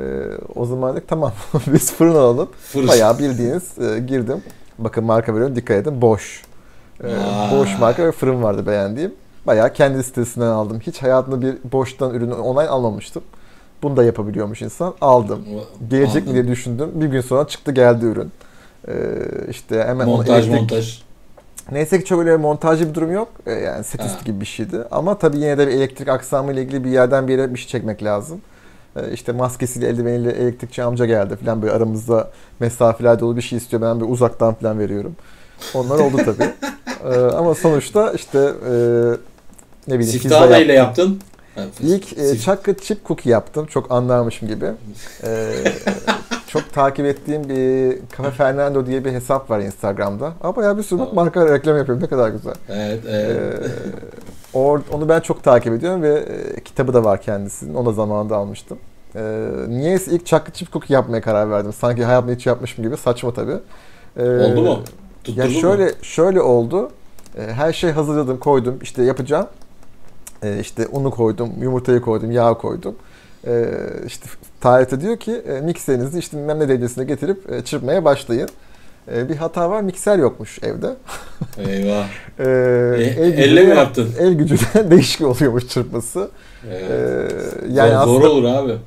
o 0.56 0.66
zaman 0.66 0.96
dedik 0.96 1.08
tamam 1.08 1.32
biz 1.68 1.92
fırın 1.92 2.16
alalım. 2.16 2.50
Fırın. 2.62 2.88
Bayağı 2.88 3.20
bildiğiniz 3.20 3.80
e, 3.80 4.00
girdim. 4.00 4.44
Bakın 4.78 5.04
marka 5.04 5.34
veriyorum 5.34 5.56
dikkat 5.56 5.78
edin 5.78 6.02
boş. 6.02 6.44
Ee, 7.04 7.08
boş 7.52 7.80
marka 7.80 8.06
ve 8.06 8.12
fırın 8.12 8.44
vardı 8.44 8.68
beğendiğim. 8.68 9.14
Bayağı 9.48 9.74
kendi 9.74 10.04
sitesinden 10.04 10.48
aldım. 10.48 10.80
Hiç 10.80 11.02
hayatımda 11.04 11.42
bir 11.42 11.56
boştan 11.72 12.14
ürünü 12.14 12.34
online 12.34 12.70
almamıştım. 12.70 13.24
Bunu 13.84 13.98
da 13.98 14.04
yapabiliyormuş 14.04 14.62
insan. 14.62 14.94
Aldım. 15.02 15.46
Gelecek 15.90 16.28
mi 16.28 16.34
diye 16.34 16.48
düşündüm. 16.48 16.92
Bir 16.94 17.06
gün 17.06 17.22
sonra 17.22 17.48
çıktı 17.48 17.72
geldi 17.72 18.06
ürün. 18.06 18.32
Ee, 18.88 18.94
işte 19.50 19.84
hemen 19.84 20.08
montaj 20.08 20.48
elektrik... 20.48 20.62
montaj. 20.62 21.04
Neyse 21.72 22.00
ki 22.00 22.06
çok 22.06 22.20
öyle 22.20 22.38
montajlı 22.38 22.90
bir 22.90 22.94
durum 22.94 23.12
yok. 23.12 23.28
Ee, 23.46 23.52
yani 23.52 23.84
set 23.84 24.02
üstü 24.06 24.26
gibi 24.26 24.42
bir 24.42 24.46
şeydi. 24.46 24.78
Ama 24.92 25.18
tabii 25.18 25.38
yine 25.38 25.58
de 25.58 25.68
bir 25.68 25.72
elektrik 25.72 26.08
aksamı 26.08 26.54
ile 26.54 26.62
ilgili 26.62 26.84
bir 26.84 26.90
yerden 26.90 27.28
bir 27.28 27.38
yere 27.38 27.54
bir 27.54 27.60
şey 27.60 27.68
çekmek 27.68 28.04
lazım. 28.04 28.42
Ee, 28.96 29.14
işte 29.14 29.32
maskesiyle 29.32 29.88
eldiveniyle 29.88 30.32
elektrikçi 30.32 30.84
amca 30.84 31.06
geldi 31.06 31.36
falan 31.36 31.62
böyle 31.62 31.74
aramızda 31.74 32.32
mesafeler 32.60 33.20
dolu 33.20 33.38
bir 33.38 33.42
şey 33.42 33.58
istiyor. 33.58 33.82
Ben 33.82 34.00
bir 34.02 34.06
uzaktan 34.06 34.54
falan 34.54 34.80
veriyorum. 34.80 35.16
Onlar 35.74 36.00
oldu 36.00 36.18
tabii. 36.26 36.50
ee, 37.14 37.20
ama 37.20 37.56
sonuçta 37.56 38.12
işte 38.12 38.40
e, 38.40 38.74
ne 39.88 40.00
bileyim 40.00 40.20
Siftahla 40.20 40.58
ile 40.58 40.74
yaptın. 40.74 41.20
İlk 41.82 42.18
e, 42.18 42.38
chocolate 42.38 42.84
chip 42.84 43.06
cookie 43.08 43.32
yaptım. 43.32 43.66
Çok 43.66 43.92
anlarmışım 43.92 44.48
gibi. 44.48 44.66
Ee, 45.24 45.54
çok 46.48 46.74
takip 46.74 47.06
ettiğim 47.06 47.50
bir 47.50 48.00
Cafe 48.18 48.32
Fernando 48.32 48.86
diye 48.86 49.06
bir 49.06 49.12
hesap 49.12 49.50
var 49.50 49.60
Instagram'da. 49.60 50.34
Ama 50.42 50.56
bayağı 50.56 50.78
bir 50.78 50.84
sürü 50.84 51.02
marka 51.14 51.54
reklam 51.54 51.78
yapıyorum. 51.78 52.04
Ne 52.04 52.08
kadar 52.08 52.30
güzel. 52.30 52.54
Evet, 52.70 53.00
evet. 53.08 53.38
Ee, 53.38 53.70
or, 54.54 54.82
onu 54.92 55.10
ben 55.10 55.20
çok 55.20 55.44
takip 55.44 55.74
ediyorum 55.74 56.02
ve 56.02 56.20
e, 56.20 56.64
kitabı 56.64 56.94
da 56.94 57.04
var 57.04 57.22
kendisinin. 57.22 57.76
Onu 57.76 57.86
da 57.86 57.94
zamanında 57.94 58.36
almıştım. 58.36 58.78
Ee, 59.16 59.42
niyeyse 59.68 60.12
ilk 60.12 60.26
chocolate 60.26 60.54
chip 60.54 60.72
cookie 60.72 60.94
yapmaya 60.94 61.22
karar 61.22 61.52
verdim. 61.52 61.74
Sanki 61.74 62.06
hayatımda 62.06 62.34
hiç 62.34 62.46
yapmışım 62.46 62.84
gibi. 62.84 62.98
Saçma 62.98 63.34
tabii. 63.34 63.58
Ee, 64.18 64.24
oldu 64.24 64.62
mu? 64.62 64.80
Tutturdun 65.24 65.48
ya 65.48 65.62
şöyle 65.62 65.86
mu? 65.86 65.92
şöyle 66.02 66.42
oldu. 66.42 66.92
Ee, 67.38 67.42
her 67.42 67.74
şey 67.74 67.92
hazırladım, 67.92 68.40
koydum. 68.40 68.80
İşte 68.82 69.04
yapacağım. 69.04 69.48
Ee, 70.44 70.60
işte 70.60 70.88
unu 70.88 71.12
koydum, 71.12 71.50
yumurtayı 71.62 72.02
koydum, 72.02 72.32
yağ 72.32 72.54
koydum. 72.54 72.96
Ee, 73.48 73.66
işte 74.06 74.30
tarihte 74.62 75.02
diyor 75.02 75.18
ki 75.18 75.32
e, 75.32 75.62
mikserinizi 75.62 76.20
işte 76.20 76.48
ne 76.48 76.60
derecesine 76.60 77.04
getirip 77.04 77.52
e, 77.52 77.64
çırpmaya 77.64 78.06
başlayın. 78.06 78.50
Ee, 79.14 79.30
bir 79.30 79.36
hata 79.36 79.70
var, 79.70 79.82
mikser 79.82 80.18
yokmuş 80.18 80.60
evde. 80.64 80.96
Eyvah. 81.58 82.08
ee, 82.40 82.44
e, 82.98 83.04
el 83.04 83.38
elle 83.38 83.64
mi 83.64 83.76
yaptın? 83.76 84.10
El 84.20 84.34
gücüyle 84.34 84.92
değişik 84.92 85.22
oluyormuş 85.22 85.68
çırpması. 85.68 86.30
Evet. 86.70 86.92
Ee, 86.92 87.72
yani 87.72 88.06
zor, 88.06 88.22
zor 88.22 88.30
olur 88.30 88.44
abi 88.44 88.78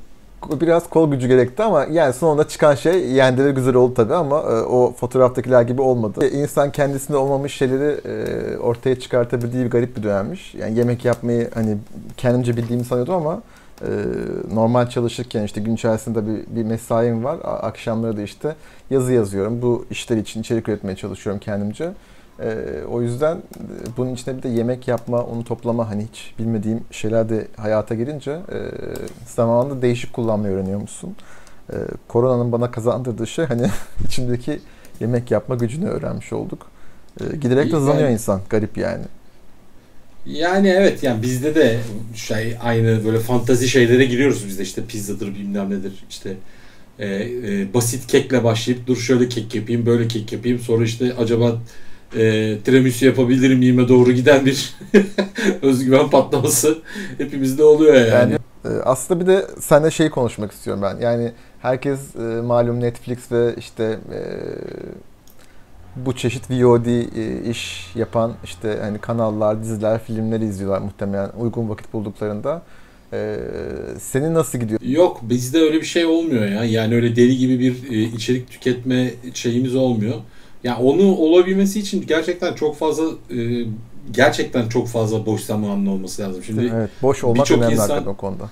biraz 0.51 0.89
kol 0.89 1.11
gücü 1.11 1.27
gerekti 1.27 1.63
ama 1.63 1.85
yani 1.91 2.13
sonunda 2.13 2.47
çıkan 2.47 2.75
şey 2.75 3.07
yendi 3.09 3.51
güzel 3.51 3.75
oldu 3.75 3.93
tabii 3.93 4.15
ama 4.15 4.39
e, 4.39 4.61
o 4.61 4.93
fotoğraftakiler 4.93 5.61
gibi 5.61 5.81
olmadı. 5.81 6.27
İnsan 6.27 6.71
kendisinde 6.71 7.17
olmamış 7.17 7.53
şeyleri 7.53 7.99
e, 8.07 8.57
ortaya 8.57 8.99
çıkartabildiği 8.99 9.65
bir 9.65 9.69
garip 9.69 9.97
bir 9.97 10.03
dönemmiş. 10.03 10.55
Yani 10.55 10.77
yemek 10.77 11.05
yapmayı 11.05 11.49
hani 11.53 11.77
kendimce 12.17 12.57
bildiğimi 12.57 12.85
sanıyordum 12.85 13.13
ama 13.13 13.41
e, 13.81 13.89
normal 14.53 14.89
çalışırken 14.89 15.43
işte 15.43 15.61
gün 15.61 15.75
içerisinde 15.75 16.27
bir, 16.27 16.55
bir 16.55 16.63
mesaim 16.63 17.23
var. 17.23 17.37
Akşamları 17.43 18.17
da 18.17 18.21
işte 18.21 18.55
yazı 18.89 19.13
yazıyorum. 19.13 19.61
Bu 19.61 19.85
işler 19.91 20.17
için 20.17 20.41
içerik 20.41 20.69
üretmeye 20.69 20.95
çalışıyorum 20.95 21.39
kendimce. 21.39 21.93
Ee, 22.39 22.55
o 22.91 23.01
yüzden 23.01 23.35
e, 23.35 23.41
bunun 23.97 24.13
içine 24.13 24.37
bir 24.37 24.43
de 24.43 24.49
yemek 24.49 24.87
yapma, 24.87 25.23
onu 25.23 25.43
toplama 25.43 25.89
hani 25.89 26.07
hiç 26.11 26.35
bilmediğim 26.39 26.83
şeyler 26.91 27.29
de 27.29 27.47
hayata 27.57 27.95
girince 27.95 28.31
e, 28.31 28.57
zamanında 29.25 29.81
değişik 29.81 30.13
kullanmayı 30.13 30.53
öğreniyor 30.53 30.81
musun? 30.81 31.15
E, 31.69 31.75
koronanın 32.07 32.51
bana 32.51 32.71
kazandırdığı 32.71 33.27
şey 33.27 33.45
hani 33.45 33.67
içimdeki 34.05 34.59
yemek 34.99 35.31
yapma 35.31 35.55
gücünü 35.55 35.89
öğrenmiş 35.89 36.33
olduk. 36.33 36.67
E, 37.21 37.35
giderek 37.35 37.71
de 37.71 37.75
hızlanıyor 37.75 38.03
yani, 38.03 38.13
insan. 38.13 38.41
Garip 38.49 38.77
yani. 38.77 39.03
Yani 40.25 40.67
evet 40.67 41.03
yani 41.03 41.21
bizde 41.21 41.55
de 41.55 41.79
şey 42.15 42.57
aynı 42.63 43.05
böyle 43.05 43.19
fantazi 43.19 43.69
şeylere 43.69 44.05
giriyoruz 44.05 44.47
bizde 44.47 44.63
işte 44.63 44.85
pizzadır 44.87 45.35
bilmem 45.35 45.69
nedir 45.69 45.93
işte 46.09 46.33
e, 46.99 47.07
e, 47.07 47.73
basit 47.73 48.07
kekle 48.07 48.43
başlayıp 48.43 48.87
dur 48.87 48.97
şöyle 48.97 49.29
kek 49.29 49.55
yapayım 49.55 49.85
böyle 49.85 50.07
kek 50.07 50.33
yapayım 50.33 50.59
sonra 50.59 50.83
işte 50.83 51.13
acaba 51.19 51.61
e, 52.15 52.57
tiramisu 52.65 53.05
yapabilir 53.05 53.55
miyime 53.55 53.87
doğru 53.87 54.11
giden 54.11 54.45
bir 54.45 54.75
özgüven 55.61 56.09
patlaması 56.09 56.77
hepimizde 57.17 57.63
oluyor 57.63 57.95
yani. 57.95 58.09
yani 58.09 58.37
e, 58.65 58.69
aslında 58.83 59.21
bir 59.21 59.27
de 59.27 59.47
seninle 59.59 59.91
şey 59.91 60.09
konuşmak 60.09 60.51
istiyorum 60.51 60.83
ben. 60.83 61.05
Yani 61.05 61.31
herkes 61.61 62.15
e, 62.15 62.19
malum 62.19 62.79
Netflix 62.79 63.31
ve 63.31 63.55
işte 63.57 63.83
e, 63.83 64.19
bu 65.95 66.15
çeşit 66.15 66.51
VOD 66.51 66.85
e, 66.85 67.49
iş 67.49 67.91
yapan 67.95 68.33
işte 68.43 68.77
hani 68.81 68.97
kanallar, 68.97 69.63
diziler, 69.63 70.03
filmler 70.03 70.39
izliyorlar 70.39 70.79
muhtemelen 70.81 71.29
uygun 71.39 71.69
vakit 71.69 71.93
bulduklarında. 71.93 72.61
Ee, 73.13 73.37
senin 73.99 74.33
nasıl 74.33 74.59
gidiyor? 74.59 74.79
Yok 74.83 75.19
bizde 75.23 75.59
öyle 75.59 75.81
bir 75.81 75.85
şey 75.85 76.05
olmuyor 76.05 76.45
ya. 76.45 76.63
Yani 76.63 76.95
öyle 76.95 77.15
deli 77.15 77.37
gibi 77.37 77.59
bir 77.59 77.91
e, 77.91 78.01
içerik 78.03 78.49
tüketme 78.49 79.11
şeyimiz 79.33 79.75
olmuyor. 79.75 80.15
Yani 80.63 80.83
onu 80.83 81.15
olabilmesi 81.15 81.79
için 81.79 82.05
gerçekten 82.07 82.53
çok 82.53 82.77
fazla 82.77 83.03
e, 83.35 83.65
gerçekten 84.11 84.69
çok 84.69 84.87
fazla 84.87 85.25
boş 85.25 85.41
zamanın 85.41 85.85
olması 85.85 86.21
lazım. 86.21 86.43
Şimdi 86.43 86.71
evet, 86.75 86.89
boş 87.01 87.23
olmak 87.23 87.51
önemli 87.51 87.73
insan, 87.73 88.07
o 88.07 88.17
konuda. 88.17 88.49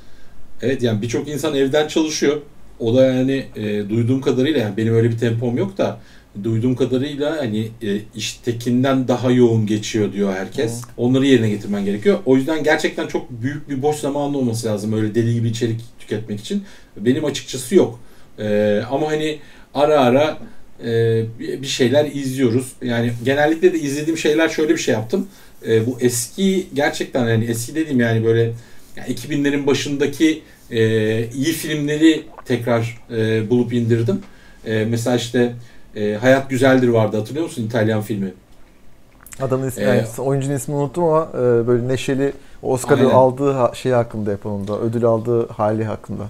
Evet 0.61 0.83
yani 0.83 1.01
birçok 1.01 1.27
insan 1.27 1.55
evden 1.55 1.87
çalışıyor. 1.87 2.41
O 2.79 2.95
da 2.95 3.05
yani 3.05 3.45
e, 3.55 3.89
duyduğum 3.89 4.21
kadarıyla 4.21 4.59
yani 4.59 4.77
benim 4.77 4.93
öyle 4.93 5.09
bir 5.09 5.17
tempom 5.17 5.57
yok 5.57 5.77
da 5.77 5.99
duyduğum 6.43 6.75
kadarıyla 6.75 7.37
hani 7.37 7.67
e, 7.83 7.97
iştekinden 8.15 9.07
daha 9.07 9.31
yoğun 9.31 9.65
geçiyor 9.65 10.13
diyor 10.13 10.33
herkes. 10.33 10.81
Hı. 10.81 10.87
Onları 10.97 11.25
yerine 11.25 11.49
getirmen 11.49 11.85
gerekiyor. 11.85 12.19
O 12.25 12.37
yüzden 12.37 12.63
gerçekten 12.63 13.07
çok 13.07 13.31
büyük 13.31 13.69
bir 13.69 13.81
boş 13.81 13.95
zamanın 13.95 14.33
olması 14.33 14.67
lazım 14.67 14.93
öyle 14.93 15.15
deli 15.15 15.33
gibi 15.33 15.47
içerik 15.47 15.79
tüketmek 15.99 16.39
için. 16.39 16.63
Benim 16.97 17.25
açıkçası 17.25 17.75
yok. 17.75 17.99
E, 18.39 18.81
ama 18.91 19.07
hani 19.07 19.39
ara 19.73 19.99
ara 19.99 20.37
e, 20.85 21.23
bir 21.39 21.67
şeyler 21.67 22.05
izliyoruz. 22.05 22.71
Yani 22.81 23.11
genellikle 23.25 23.73
de 23.73 23.79
izlediğim 23.79 24.17
şeyler 24.17 24.49
şöyle 24.49 24.73
bir 24.73 24.81
şey 24.81 24.93
yaptım. 24.93 25.27
E, 25.67 25.85
bu 25.87 25.97
eski 26.01 26.67
gerçekten 26.73 27.27
yani 27.27 27.45
eski 27.45 27.75
dediğim 27.75 27.99
yani 27.99 28.25
böyle 28.25 28.53
yani 28.95 29.09
2000'lerin 29.09 29.67
başındaki 29.67 30.41
e, 30.71 30.79
iyi 31.29 31.53
filmleri 31.53 32.23
tekrar 32.45 33.03
e, 33.11 33.49
bulup 33.49 33.73
indirdim. 33.73 34.19
E, 34.65 34.85
mesela 34.89 35.15
işte 35.15 35.53
e, 35.95 36.13
Hayat 36.13 36.49
Güzeldir 36.49 36.87
vardı 36.87 37.17
hatırlıyor 37.17 37.45
musun 37.45 37.63
İtalyan 37.63 38.01
filmi? 38.01 38.33
Adamın 39.41 39.67
ismi, 39.67 39.83
ee, 39.83 39.87
yani 39.87 40.03
oyuncunun 40.17 40.55
ismini 40.55 40.77
unuttum 40.77 41.03
ama 41.03 41.29
e, 41.33 41.67
böyle 41.67 41.87
neşeli 41.87 42.33
Oscar'ı 42.63 43.13
aldığı 43.13 43.75
şey 43.75 43.91
hakkında 43.91 44.31
yapımında, 44.31 44.79
ödül 44.79 45.05
aldığı 45.05 45.47
hali 45.47 45.85
hakkında. 45.85 46.23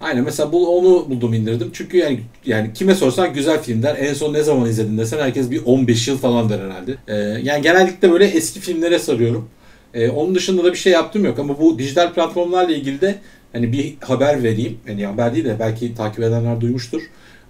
Aynen 0.00 0.24
mesela 0.24 0.52
bu 0.52 0.78
onu 0.78 1.10
buldum 1.10 1.34
indirdim. 1.34 1.70
Çünkü 1.72 1.96
yani 1.96 2.20
yani 2.46 2.72
kime 2.74 2.94
sorsan 2.94 3.34
güzel 3.34 3.62
filmler. 3.62 3.96
En 3.98 4.14
son 4.14 4.32
ne 4.32 4.42
zaman 4.42 4.68
izledin 4.68 4.98
desen 4.98 5.18
herkes 5.18 5.50
bir 5.50 5.64
15 5.64 6.08
yıl 6.08 6.18
falan 6.18 6.48
der 6.48 6.58
herhalde. 6.58 6.94
Ee, 7.08 7.14
yani 7.42 7.62
genellikle 7.62 8.12
böyle 8.12 8.24
eski 8.24 8.60
filmlere 8.60 8.98
sarıyorum. 8.98 9.48
Ee, 9.94 10.10
onun 10.10 10.34
dışında 10.34 10.64
da 10.64 10.72
bir 10.72 10.78
şey 10.78 10.92
yaptım 10.92 11.24
yok 11.24 11.38
ama 11.38 11.60
bu 11.60 11.78
dijital 11.78 12.12
platformlarla 12.12 12.72
ilgili 12.72 13.00
de 13.00 13.18
hani 13.52 13.72
bir 13.72 13.94
haber 14.00 14.42
vereyim. 14.42 14.78
Yani 14.88 15.06
haber 15.06 15.34
değil 15.34 15.44
de 15.44 15.56
belki 15.58 15.94
takip 15.94 16.18
edenler 16.20 16.60
duymuştur. 16.60 17.02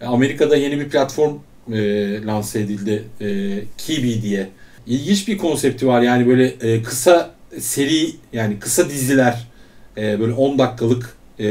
Ee, 0.02 0.06
Amerika'da 0.06 0.56
yeni 0.56 0.80
bir 0.80 0.88
platform 0.88 1.34
e, 1.72 1.78
lanse 2.26 2.60
edildi. 2.60 3.04
E, 3.20 3.58
Kibi 3.78 4.22
diye. 4.22 4.48
İlginç 4.86 5.28
bir 5.28 5.38
konsepti 5.38 5.86
var 5.86 6.02
yani 6.02 6.26
böyle 6.26 6.46
e, 6.46 6.82
kısa 6.82 7.30
seri 7.58 8.10
yani 8.32 8.58
kısa 8.58 8.90
diziler 8.90 9.48
e, 9.96 10.20
böyle 10.20 10.32
10 10.32 10.58
dakikalık 10.58 11.16
e, 11.38 11.46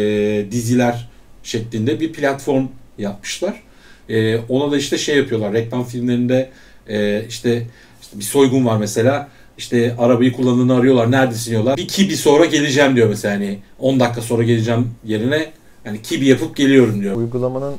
diziler 0.51 1.09
şeklinde 1.43 1.99
bir 1.99 2.13
platform 2.13 2.67
yapmışlar. 2.97 3.63
E, 4.09 4.37
ona 4.37 4.71
da 4.71 4.77
işte 4.77 4.97
şey 4.97 5.17
yapıyorlar. 5.17 5.53
Reklam 5.53 5.83
filmlerinde 5.83 6.49
e, 6.87 7.25
işte, 7.29 7.67
işte 8.01 8.19
bir 8.19 8.23
soygun 8.23 8.65
var 8.65 8.77
mesela. 8.77 9.27
İşte 9.57 9.95
arabayı 9.99 10.31
kullandığını 10.31 10.75
arıyorlar. 10.75 11.11
Neredesin 11.11 11.51
diyorlar. 11.51 11.77
Bir 11.77 11.87
kibi 11.87 12.17
sonra 12.17 12.45
geleceğim 12.45 12.95
diyor 12.95 13.09
mesela. 13.09 13.35
Hani 13.35 13.59
10 13.79 13.99
dakika 13.99 14.21
sonra 14.21 14.43
geleceğim 14.43 14.91
yerine 15.05 15.51
hani 15.83 16.01
kibi 16.01 16.27
yapıp 16.27 16.55
geliyorum 16.55 17.01
diyor. 17.01 17.15
Uygulamanın 17.15 17.75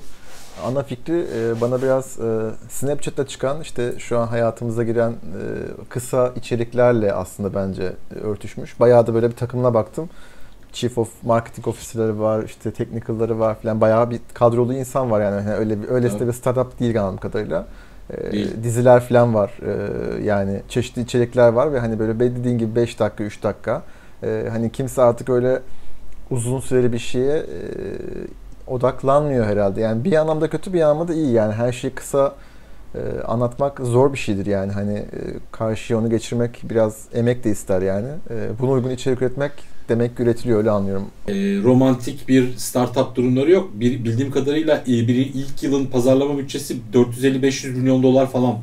ana 0.65 0.83
fikri 0.83 1.27
e, 1.37 1.61
bana 1.61 1.83
biraz 1.83 2.21
e, 2.21 2.51
Snapchat'ta 2.69 3.27
çıkan 3.27 3.61
işte 3.61 3.95
şu 3.99 4.19
an 4.19 4.27
hayatımıza 4.27 4.83
giren 4.83 5.11
e, 5.11 5.15
kısa 5.89 6.33
içeriklerle 6.37 7.13
aslında 7.13 7.55
bence 7.55 7.93
örtüşmüş. 8.23 8.81
Bayağı 8.81 9.07
da 9.07 9.15
böyle 9.15 9.31
bir 9.31 9.37
takımına 9.37 9.75
baktım 9.75 10.11
Chief 10.73 10.99
of 10.99 11.09
Marketing 11.23 11.69
Officer'ları 11.69 12.21
var, 12.21 12.43
işte 12.43 12.71
technical'ları 12.71 13.39
var 13.39 13.55
falan 13.63 13.81
bayağı 13.81 14.11
bir 14.11 14.21
kadrolu 14.35 14.75
insan 14.75 15.11
var 15.11 15.21
yani. 15.21 15.37
yani 15.37 15.55
öyle 15.55 15.83
bir 15.83 15.89
öylesine 15.89 16.23
Evet. 16.23 16.29
bir 16.29 16.39
startup 16.39 16.81
değil 16.81 17.01
anladığım 17.01 17.19
kadarıyla. 17.19 17.67
Değil. 18.33 18.51
diziler 18.63 19.01
falan 19.01 19.35
var. 19.35 19.51
Yani 20.23 20.63
çeşitli 20.69 21.03
içerikler 21.03 21.49
var 21.53 21.73
ve 21.73 21.79
hani 21.79 21.99
böyle 21.99 22.21
dediğin 22.21 22.59
gibi 22.59 22.77
5 22.77 23.01
dakika, 23.01 23.25
3 23.25 23.43
dakika. 23.43 23.83
Hani 24.23 24.73
kimse 24.73 25.03
artık 25.03 25.29
öyle 25.29 25.63
uzun 26.31 26.61
süreli 26.61 26.93
bir 26.93 26.99
şeye 26.99 27.37
e, 27.37 27.45
odaklanmıyor 28.67 29.47
herhalde. 29.47 29.81
Yani 29.81 30.05
bir 30.05 30.13
anlamda 30.13 30.51
kötü 30.51 30.73
bir 30.73 30.81
anlamda 30.81 31.13
da 31.13 31.15
iyi. 31.15 31.33
Yani 31.33 31.53
her 31.53 31.73
şeyi 31.73 31.95
kısa 31.95 32.35
e, 32.95 33.23
anlatmak 33.23 33.81
zor 33.81 34.13
bir 34.13 34.19
şeydir 34.19 34.47
yani. 34.47 34.73
Hani 34.73 34.95
e, 34.95 35.21
karşıya 35.53 35.99
onu 35.99 36.11
geçirmek 36.11 36.61
biraz 36.65 37.07
emek 37.15 37.45
de 37.45 37.51
ister 37.51 37.83
yani. 37.83 38.09
E, 38.31 38.35
buna 38.61 38.71
uygun 38.71 38.91
içerik 38.91 39.23
üretmek 39.23 39.53
demek 39.89 40.21
üretiliyor 40.21 40.59
öyle 40.59 40.71
anlıyorum. 40.71 41.07
E, 41.29 41.35
romantik 41.63 42.29
bir 42.29 42.57
startup 42.57 43.17
durumları 43.17 43.51
yok. 43.51 43.71
Bir, 43.75 44.05
bildiğim 44.05 44.31
kadarıyla 44.31 44.77
e, 44.77 44.87
bir 44.87 45.17
ilk 45.17 45.63
yılın 45.63 45.87
pazarlama 45.87 46.39
bütçesi 46.39 46.77
450-500 46.93 47.73
milyon 47.73 48.03
dolar 48.03 48.31
falan. 48.31 48.57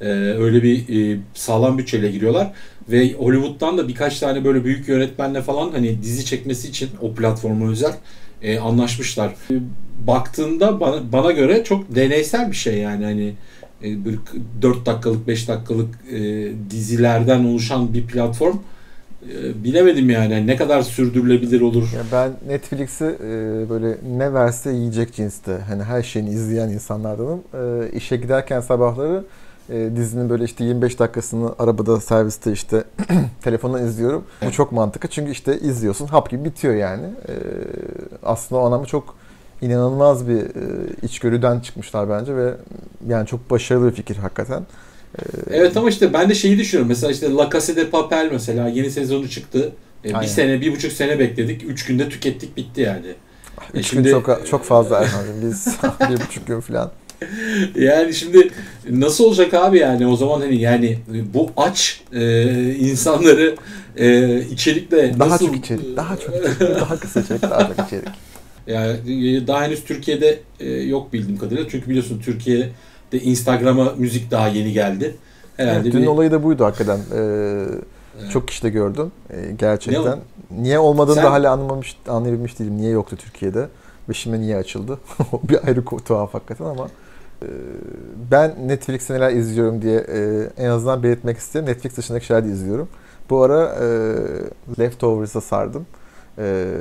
E, 0.00 0.08
öyle 0.14 0.62
bir 0.62 1.12
e, 1.14 1.20
sağlam 1.34 1.78
bütçeyle 1.78 2.10
giriyorlar 2.10 2.52
ve 2.90 3.12
Hollywood'dan 3.12 3.78
da 3.78 3.88
birkaç 3.88 4.20
tane 4.20 4.44
böyle 4.44 4.64
büyük 4.64 4.88
yönetmenle 4.88 5.42
falan 5.42 5.70
hani 5.70 6.02
dizi 6.02 6.24
çekmesi 6.24 6.68
için 6.68 6.88
o 7.02 7.14
platforma 7.14 7.70
özel 7.70 7.92
e, 8.42 8.58
anlaşmışlar. 8.58 9.28
E, 9.50 9.54
baktığında 10.06 10.80
bana, 10.80 11.12
bana 11.12 11.32
göre 11.32 11.64
çok 11.64 11.94
deneysel 11.94 12.50
bir 12.50 12.56
şey 12.56 12.78
yani 12.78 13.04
hani 13.04 13.34
e, 13.84 14.04
bir 14.04 14.18
4 14.62 14.86
dakikalık 14.86 15.26
5 15.28 15.48
dakikalık 15.48 15.94
e, 16.12 16.18
dizilerden 16.70 17.44
oluşan 17.44 17.94
bir 17.94 18.06
platform 18.06 18.56
e, 19.22 19.64
bilemedim 19.64 20.10
yani 20.10 20.34
Hani 20.34 20.46
ne 20.46 20.56
kadar 20.56 20.82
sürdürülebilir 20.82 21.60
olur. 21.60 21.88
Ya 21.96 22.02
ben 22.12 22.32
Netflix'i 22.48 23.04
e, 23.04 23.30
böyle 23.70 23.96
ne 24.16 24.34
verse 24.34 24.72
yiyecek 24.72 25.14
cinste. 25.14 25.58
Hani 25.68 25.82
her 25.82 26.02
şeyini 26.02 26.30
izleyen 26.30 26.68
insanlardanım. 26.68 27.42
E, 27.54 27.90
işe 27.96 28.16
giderken 28.16 28.60
sabahları 28.60 29.24
e, 29.70 29.90
dizinin 29.96 30.30
böyle 30.30 30.44
işte 30.44 30.64
25 30.64 30.98
dakikasını 30.98 31.54
arabada 31.58 32.00
serviste 32.00 32.52
işte 32.52 32.84
telefondan 33.42 33.84
izliyorum. 33.86 34.24
Bu 34.46 34.52
çok 34.52 34.72
mantıklı 34.72 35.08
çünkü 35.08 35.30
işte 35.30 35.58
izliyorsun 35.60 36.06
hap 36.06 36.30
gibi 36.30 36.44
bitiyor 36.44 36.74
yani. 36.74 37.06
E, 37.28 37.34
aslında 38.22 38.60
o 38.60 38.64
anlamda 38.66 38.86
çok 38.86 39.16
inanılmaz 39.62 40.28
bir 40.28 40.40
e, 40.40 40.46
içgörüden 41.02 41.60
çıkmışlar 41.60 42.10
bence 42.10 42.36
ve 42.36 42.54
yani 43.08 43.26
çok 43.26 43.50
başarılı 43.50 43.90
bir 43.90 43.94
fikir 43.96 44.16
hakikaten. 44.16 44.66
E, 45.18 45.22
Evet 45.50 45.76
ama 45.76 45.88
işte 45.88 46.12
ben 46.12 46.30
de 46.30 46.34
şeyi 46.34 46.58
düşünüyorum. 46.58 46.88
Mesela 46.88 47.12
işte 47.12 47.34
La 47.34 47.50
Casa 47.52 47.76
de 47.76 47.90
Papel 47.90 48.28
mesela 48.32 48.68
yeni 48.68 48.90
sezonu 48.90 49.28
çıktı. 49.28 49.72
E, 50.04 50.20
bir 50.20 50.26
sene, 50.26 50.60
bir 50.60 50.72
buçuk 50.72 50.92
sene 50.92 51.18
bekledik. 51.18 51.64
Üç 51.64 51.86
günde 51.86 52.08
tükettik 52.08 52.56
bitti 52.56 52.80
yani. 52.80 53.14
Üç 53.74 53.86
şimdi- 53.90 54.02
gün 54.02 54.20
çok, 54.20 54.46
çok 54.46 54.64
fazla 54.64 54.98
Erhan'cığım. 54.98 55.50
Biz 55.50 55.66
bir 56.10 56.26
buçuk 56.26 56.46
gün 56.46 56.60
falan. 56.60 56.90
Yani 57.74 58.14
şimdi 58.14 58.50
nasıl 58.90 59.24
olacak 59.24 59.54
abi 59.54 59.78
yani 59.78 60.06
o 60.06 60.16
zaman 60.16 60.40
hani 60.40 60.60
yani 60.60 60.98
bu 61.34 61.50
aç 61.56 62.00
e, 62.12 62.74
insanları 62.74 63.56
e, 63.96 64.40
içerikle 64.40 65.18
Daha 65.18 65.28
nasıl... 65.28 65.46
çok 65.46 65.56
içerik, 65.56 65.96
daha 65.96 66.16
çok 66.16 66.34
içerik, 66.36 66.60
daha 66.80 67.00
kısa 67.00 67.20
içerik, 67.20 67.42
daha 67.42 67.66
çok 67.68 67.86
içerik. 67.86 68.08
Yani 68.66 69.46
daha 69.46 69.62
henüz 69.62 69.84
Türkiye'de 69.84 70.38
e, 70.60 70.70
yok 70.70 71.12
bildiğim 71.12 71.38
kadarıyla. 71.38 71.68
Çünkü 71.70 71.88
biliyorsun 71.90 72.20
Türkiye'de 72.24 73.20
Instagram'a 73.20 73.92
müzik 73.96 74.30
daha 74.30 74.48
yeni 74.48 74.72
geldi. 74.72 75.16
Herhalde 75.56 75.80
Evet, 75.80 75.92
dün 75.92 76.02
bir- 76.02 76.06
olayı 76.06 76.30
da 76.30 76.42
buydu 76.42 76.64
hakikaten. 76.64 76.98
Ee, 77.16 77.64
Çok 78.32 78.48
kişi 78.48 78.62
de 78.62 78.68
gördüm 78.70 79.12
ee, 79.30 79.36
gerçekten. 79.58 80.18
Ne 80.50 80.62
niye 80.62 80.78
olmadığını 80.78 81.14
Sen- 81.14 81.24
da 81.24 81.32
hala 81.32 81.52
anlamamış, 81.52 81.96
anlayabilmiş 82.08 82.58
değilim. 82.58 82.76
Niye 82.76 82.90
yoktu 82.90 83.16
Türkiye'de 83.16 83.68
ve 84.08 84.14
şimdi 84.14 84.40
niye 84.40 84.56
açıldı? 84.56 84.98
Bir 85.48 85.66
ayrı 85.66 85.84
tuhaf 86.04 86.34
hakikaten 86.34 86.64
ama 86.64 86.88
ben 88.30 88.68
Netflix'te 88.68 89.14
neler 89.14 89.30
izliyorum 89.30 89.82
diye 89.82 89.98
e, 89.98 90.48
en 90.56 90.70
azından 90.70 91.02
belirtmek 91.02 91.38
isterim. 91.38 91.66
Netflix 91.66 91.96
dışındaki 91.96 92.26
şeyler 92.26 92.44
de 92.44 92.48
izliyorum. 92.48 92.88
Bu 93.30 93.42
ara 93.42 93.64
e, 93.64 93.88
Leftovers'a 94.78 95.40
sardım. 95.40 95.86
E, 96.38 96.74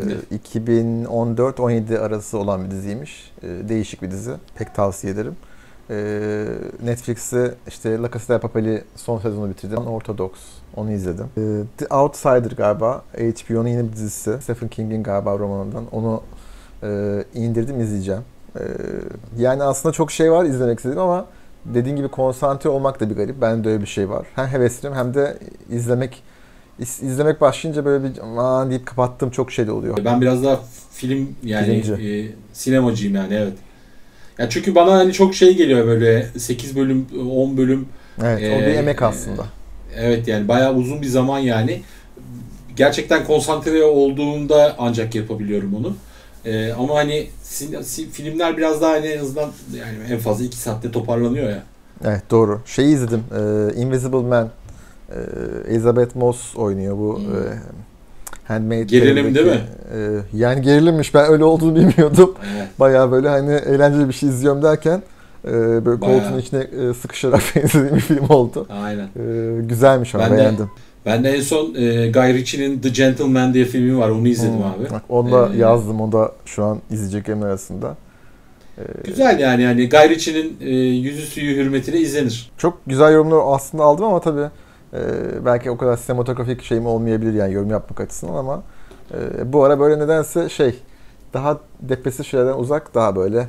2014-17 0.50 2.00
arası 2.00 2.38
olan 2.38 2.66
bir 2.66 2.72
diziymiş. 2.72 3.32
E, 3.44 3.48
değişik 3.70 4.02
bir 4.02 4.12
dizi. 4.12 4.32
Pek 4.56 4.76
tavsiye 4.76 5.14
ederim. 5.14 5.36
E, 5.90 6.46
Netflix'te 6.84 7.56
işte 7.68 8.02
La 8.02 8.12
Casa 8.12 8.34
de 8.34 8.40
Papel'i 8.40 8.84
son 8.96 9.20
sezonu 9.20 9.50
bitirdim. 9.50 9.88
Ortodox. 9.88 10.32
Onu 10.76 10.92
izledim. 10.92 11.26
E, 11.38 11.64
The 11.78 11.96
Outsider 11.96 12.52
galiba. 12.58 13.04
HBO'nun 13.14 13.68
yeni 13.68 13.88
bir 13.88 13.94
dizisi. 13.94 14.38
Stephen 14.42 14.70
King'in 14.70 15.04
galiba 15.04 15.40
romanından. 15.40 15.84
Onu 15.92 16.22
e, 16.84 17.24
indirdim 17.34 17.82
izleyeceğim. 17.82 18.24
E, 18.60 18.64
yani 19.44 19.64
aslında 19.64 19.94
çok 19.94 20.12
şey 20.12 20.32
var 20.32 20.46
izlemek 20.46 20.78
istediğim 20.80 21.00
ama 21.02 21.26
dediğin 21.66 21.96
gibi 21.96 22.08
konsantre 22.08 22.70
olmak 22.70 23.00
da 23.00 23.10
bir 23.10 23.16
garip. 23.16 23.42
Bende 23.42 23.70
öyle 23.70 23.82
bir 23.82 23.88
şey 23.88 24.10
var. 24.10 24.28
Hem 24.36 24.48
hevesliyim 24.48 24.96
hem 24.98 25.14
de 25.14 25.38
izlemek 25.70 26.24
iz- 26.80 27.04
izlemek 27.04 27.42
başlayınca 27.42 27.86
böyle 27.86 28.04
bir 28.04 28.12
aman 28.24 28.70
deyip 28.70 28.86
kapattığım 28.86 29.30
çok 29.30 29.52
şey 29.52 29.68
de 29.68 29.72
oluyor. 29.72 29.98
Ben 30.06 30.22
biraz 30.22 30.44
daha 30.44 30.60
film 30.92 31.36
yani 31.44 31.84
e, 32.02 32.26
sinemacıyım 32.54 33.16
yani 33.16 33.34
evet. 33.34 33.54
Ya 34.38 34.50
çünkü 34.50 34.76
bana 34.76 34.92
hani 34.94 35.14
çok 35.14 35.36
şey 35.36 35.58
geliyor 35.58 35.88
böyle 35.88 36.28
8 36.38 36.76
bölüm 36.76 37.08
10 37.32 37.58
bölüm 37.58 37.88
Evet, 38.24 38.38
o 38.54 38.60
bir 38.62 38.66
Ee, 38.74 38.74
emek 38.74 39.02
e, 39.02 39.06
aslında. 39.06 39.46
evet 39.96 40.28
yani 40.28 40.48
bayağı 40.48 40.74
uzun 40.76 41.02
bir 41.02 41.08
zaman 41.08 41.40
yani. 41.40 41.82
Gerçekten 42.76 43.26
konsantre 43.26 43.84
olduğumda 43.84 44.76
ancak 44.78 45.16
yapabiliyorum 45.16 45.76
onu. 45.76 45.96
E, 46.46 46.74
ama 46.74 46.96
hani 46.96 47.28
sin- 47.44 47.84
si- 47.84 48.10
filmler 48.10 48.58
biraz 48.58 48.82
daha 48.82 48.92
hani 48.92 49.06
en 49.06 49.20
azından 49.20 49.50
yani 49.78 49.98
en 50.14 50.20
fazla 50.20 50.44
2 50.46 50.58
saatte 50.58 50.92
toparlanıyor 50.92 51.50
ya. 51.50 51.64
Evet 52.06 52.22
doğru. 52.32 52.62
Şeyi 52.66 52.94
izledim. 52.96 53.24
e, 53.38 53.74
Invisible 53.74 54.18
Man. 54.18 54.50
E, 55.10 55.16
Elizabeth 55.74 56.16
Moss 56.16 56.56
oynuyor 56.56 56.98
bu. 56.98 57.18
Hmm. 57.20 57.26
E, 57.36 57.40
Handmaid's 58.48 58.92
Gerilim 58.92 59.36
değil 59.36 59.46
mi? 59.46 59.62
e, 59.96 60.20
yani 60.34 60.62
gerilimmiş. 60.62 61.14
Ben 61.14 61.32
öyle 61.32 61.44
olduğunu 61.44 61.76
bilmiyordum. 61.76 62.34
Evet. 62.58 62.68
Bayağı 62.80 63.12
böyle 63.12 63.30
hani 63.30 63.52
eğlenceli 63.54 64.08
bir 64.08 64.14
şey 64.14 64.30
izliyorum 64.30 64.64
derken 64.64 65.02
e, 65.48 65.52
böyle 65.86 66.02
Bayağı. 66.02 66.22
koltuğun 66.24 66.40
içine 66.40 66.60
e, 66.60 66.94
sıkışarak 66.94 67.42
izlediğim 67.64 67.96
bir 67.96 68.02
film 68.02 68.30
oldu. 68.30 68.68
Aynen. 68.70 69.06
E, 69.06 69.62
güzelmiş 69.62 70.16
ama 70.16 70.24
Ben 70.24 70.32
de 70.34 70.38
beğendim. 70.38 70.70
Ben 71.08 71.24
de 71.24 71.30
en 71.30 71.42
son 71.42 71.76
e, 71.76 72.12
Guy 72.12 72.34
Ritchie'nin 72.34 72.80
The 72.80 72.90
Gentleman 72.90 73.54
diye 73.54 73.66
filmi 73.66 73.98
var. 73.98 74.10
Onu 74.10 74.28
izledim 74.28 74.54
Hmm. 74.58 74.64
abi. 74.66 74.90
Bak, 74.92 75.02
onu 75.10 75.32
da 75.32 75.50
Ee, 75.54 75.58
yazdım. 75.58 76.02
O 76.02 76.12
da 76.12 76.32
şu 76.46 76.64
an 76.64 76.80
izleyeceklerimin 76.92 77.46
arasında. 77.46 77.96
E, 78.78 78.82
Güzel 79.04 79.40
yani 79.40 79.62
yani 79.62 79.90
Guy 79.90 80.10
Ritchie'nin 80.10 80.58
e, 80.62 80.70
yüzü 80.76 81.22
suyu 81.26 81.56
hürmetine 81.56 81.98
izlenir. 82.00 82.52
Çok 82.58 82.78
güzel 82.88 83.14
yorumlar 83.14 83.40
aslında 83.56 83.84
aldım 83.84 84.06
ama 84.06 84.20
tabii 84.22 84.50
e, 84.94 85.00
belki 85.46 85.72
o 85.72 85.78
kadar 85.78 85.98
sinematografik 85.98 86.64
şeyim 86.64 86.86
olmayabilir 86.86 87.34
yani 87.34 87.54
yorum 87.54 87.70
yapmak 87.70 88.00
açısından 88.02 88.34
ama 88.36 88.64
e, 89.14 89.54
bu 89.54 89.64
ara 89.64 89.80
böyle 89.80 90.00
nedense 90.00 90.50
şey 90.50 90.76
daha 91.34 91.58
depresif 91.82 92.28
şeylerden 92.28 92.58
uzak 92.58 92.96
daha 92.96 93.16
böyle 93.16 93.48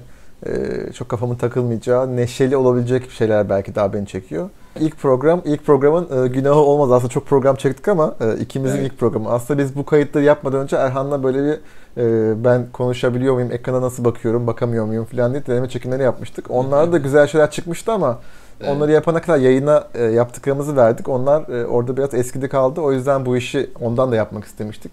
çok 0.94 1.08
kafamın 1.08 1.34
takılmayacağı 1.34 2.16
neşeli 2.16 2.56
olabilecek 2.56 3.10
şeyler 3.10 3.48
belki 3.50 3.74
daha 3.74 3.92
beni 3.92 4.06
çekiyor. 4.06 4.50
İlk 4.80 4.98
program, 4.98 5.42
ilk 5.44 5.66
programın 5.66 6.24
e, 6.24 6.28
günahı 6.28 6.54
olmaz. 6.54 6.92
Aslında 6.92 7.10
çok 7.10 7.26
program 7.26 7.56
çektik 7.56 7.88
ama 7.88 8.14
e, 8.20 8.36
ikimizin 8.40 8.78
Evet. 8.78 8.92
ilk 8.92 8.98
programı. 8.98 9.30
Aslında 9.30 9.62
biz 9.62 9.76
bu 9.76 9.84
kayıtları 9.86 10.24
yapmadan 10.24 10.60
önce 10.60 10.76
Erhan'la 10.76 11.22
böyle 11.22 11.38
bir 11.44 11.60
e, 12.02 12.44
ben 12.44 12.66
konuşabiliyor 12.72 13.34
muyum, 13.34 13.52
ekrana 13.52 13.82
nasıl 13.82 14.04
bakıyorum, 14.04 14.46
bakamıyor 14.46 14.84
muyum 14.84 15.04
falan 15.04 15.32
diye 15.32 15.46
deneme 15.46 15.68
çekimleri 15.68 16.02
yapmıştık. 16.02 16.50
Onlarda 16.50 16.92
da 16.92 16.98
güzel 16.98 17.26
şeyler 17.26 17.50
çıkmıştı 17.50 17.92
ama 17.92 18.18
Evet. 18.60 18.70
Onları 18.76 18.92
yapana 18.92 19.20
kadar 19.20 19.38
yayına 19.38 19.84
yaptıklarımızı 20.14 20.76
verdik. 20.76 21.08
Onlar 21.08 21.64
orada 21.64 21.96
biraz 21.96 22.14
eskide 22.14 22.48
kaldı. 22.48 22.80
O 22.80 22.92
yüzden 22.92 23.26
bu 23.26 23.36
işi 23.36 23.70
ondan 23.80 24.12
da 24.12 24.16
yapmak 24.16 24.44
istemiştik. 24.44 24.92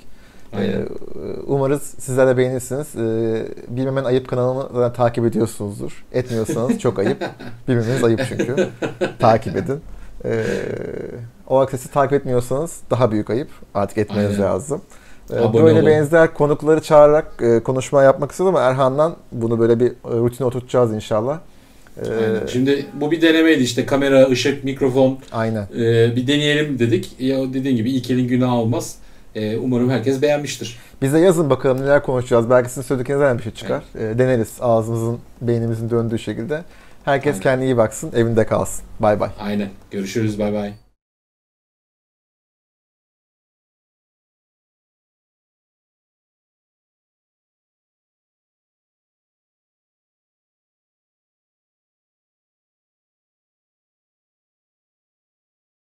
Aynen. 0.60 0.88
umarız 1.48 1.82
sizler 2.00 2.28
de 2.28 2.38
beğenirsiniz. 2.38 2.96
E, 2.96 3.46
Bilmemen 3.68 4.04
Ayıp 4.04 4.28
kanalını 4.28 4.64
zaten 4.74 4.94
takip 4.94 5.26
ediyorsunuzdur. 5.26 6.06
Etmiyorsanız 6.14 6.80
çok 6.80 7.00
ayıp. 7.00 7.24
Bilmemeniz 7.68 8.04
ayıp 8.04 8.22
çünkü. 8.30 8.68
takip 9.20 9.56
edin. 9.56 9.80
E, 10.26 10.44
o 11.48 11.60
aksesi 11.60 11.92
takip 11.92 12.14
etmiyorsanız 12.14 12.80
daha 12.92 13.12
büyük 13.12 13.30
ayıp. 13.30 13.50
Artık 13.74 13.98
etmeniz 13.98 14.30
Aynen. 14.32 14.42
lazım. 14.42 14.82
Abone 15.40 15.64
böyle 15.64 15.80
olun. 15.80 15.86
benzer 15.86 16.34
konukları 16.34 16.82
çağırarak 16.82 17.28
e, 17.42 17.60
konuşma 17.64 18.04
yapmak 18.04 18.32
istedim 18.32 18.48
ama 18.48 18.60
Erhan'dan 18.62 19.16
bunu 19.32 19.60
böyle 19.60 19.80
bir 19.80 19.88
e, 19.88 19.94
rutine 20.04 20.48
oturtacağız 20.48 20.94
inşallah. 20.94 21.40
Aynen. 22.10 22.46
Şimdi 22.48 22.86
bu 22.94 23.12
bir 23.12 23.22
denemeydi 23.22 23.64
işte 23.64 23.86
kamera, 23.86 24.28
ışık, 24.30 24.64
mikrofon 24.64 25.20
aynen. 25.32 25.62
e, 25.78 26.16
bir 26.16 26.28
deneyelim 26.28 26.80
dedik. 26.80 27.16
Ya 27.20 27.54
dediğin 27.54 27.76
gibi 27.76 27.92
ilk 27.92 28.12
elin 28.12 28.28
günahı 28.28 28.56
olmaz. 28.56 28.96
E, 29.36 29.58
umarım 29.58 29.90
herkes 29.90 30.22
beğenmiştir. 30.22 30.78
Bize 31.02 31.20
yazın 31.20 31.50
bakalım 31.50 31.82
neler 31.82 32.04
konuşacağız. 32.04 32.50
Belki 32.50 32.70
sizin 32.70 32.82
söylediklerinizden 32.82 33.38
bir 33.38 33.44
şey 33.44 33.52
çıkar. 33.52 33.84
Ee, 33.96 34.20
deneriz 34.20 34.54
ağzımızın, 34.62 35.20
beynimizin 35.42 35.90
döndüğü 35.90 36.20
şekilde. 36.20 36.64
Herkes 37.06 37.32
Aynen. 37.34 37.44
kendine 37.44 37.66
iyi 37.66 37.78
baksın, 37.78 38.12
evinde 38.16 38.46
kalsın. 38.46 38.86
Bay 39.00 39.20
bay. 39.20 39.30
Aynen. 39.40 39.70
Görüşürüz. 39.92 40.40
Bay 40.40 40.54
bay. 40.54 40.85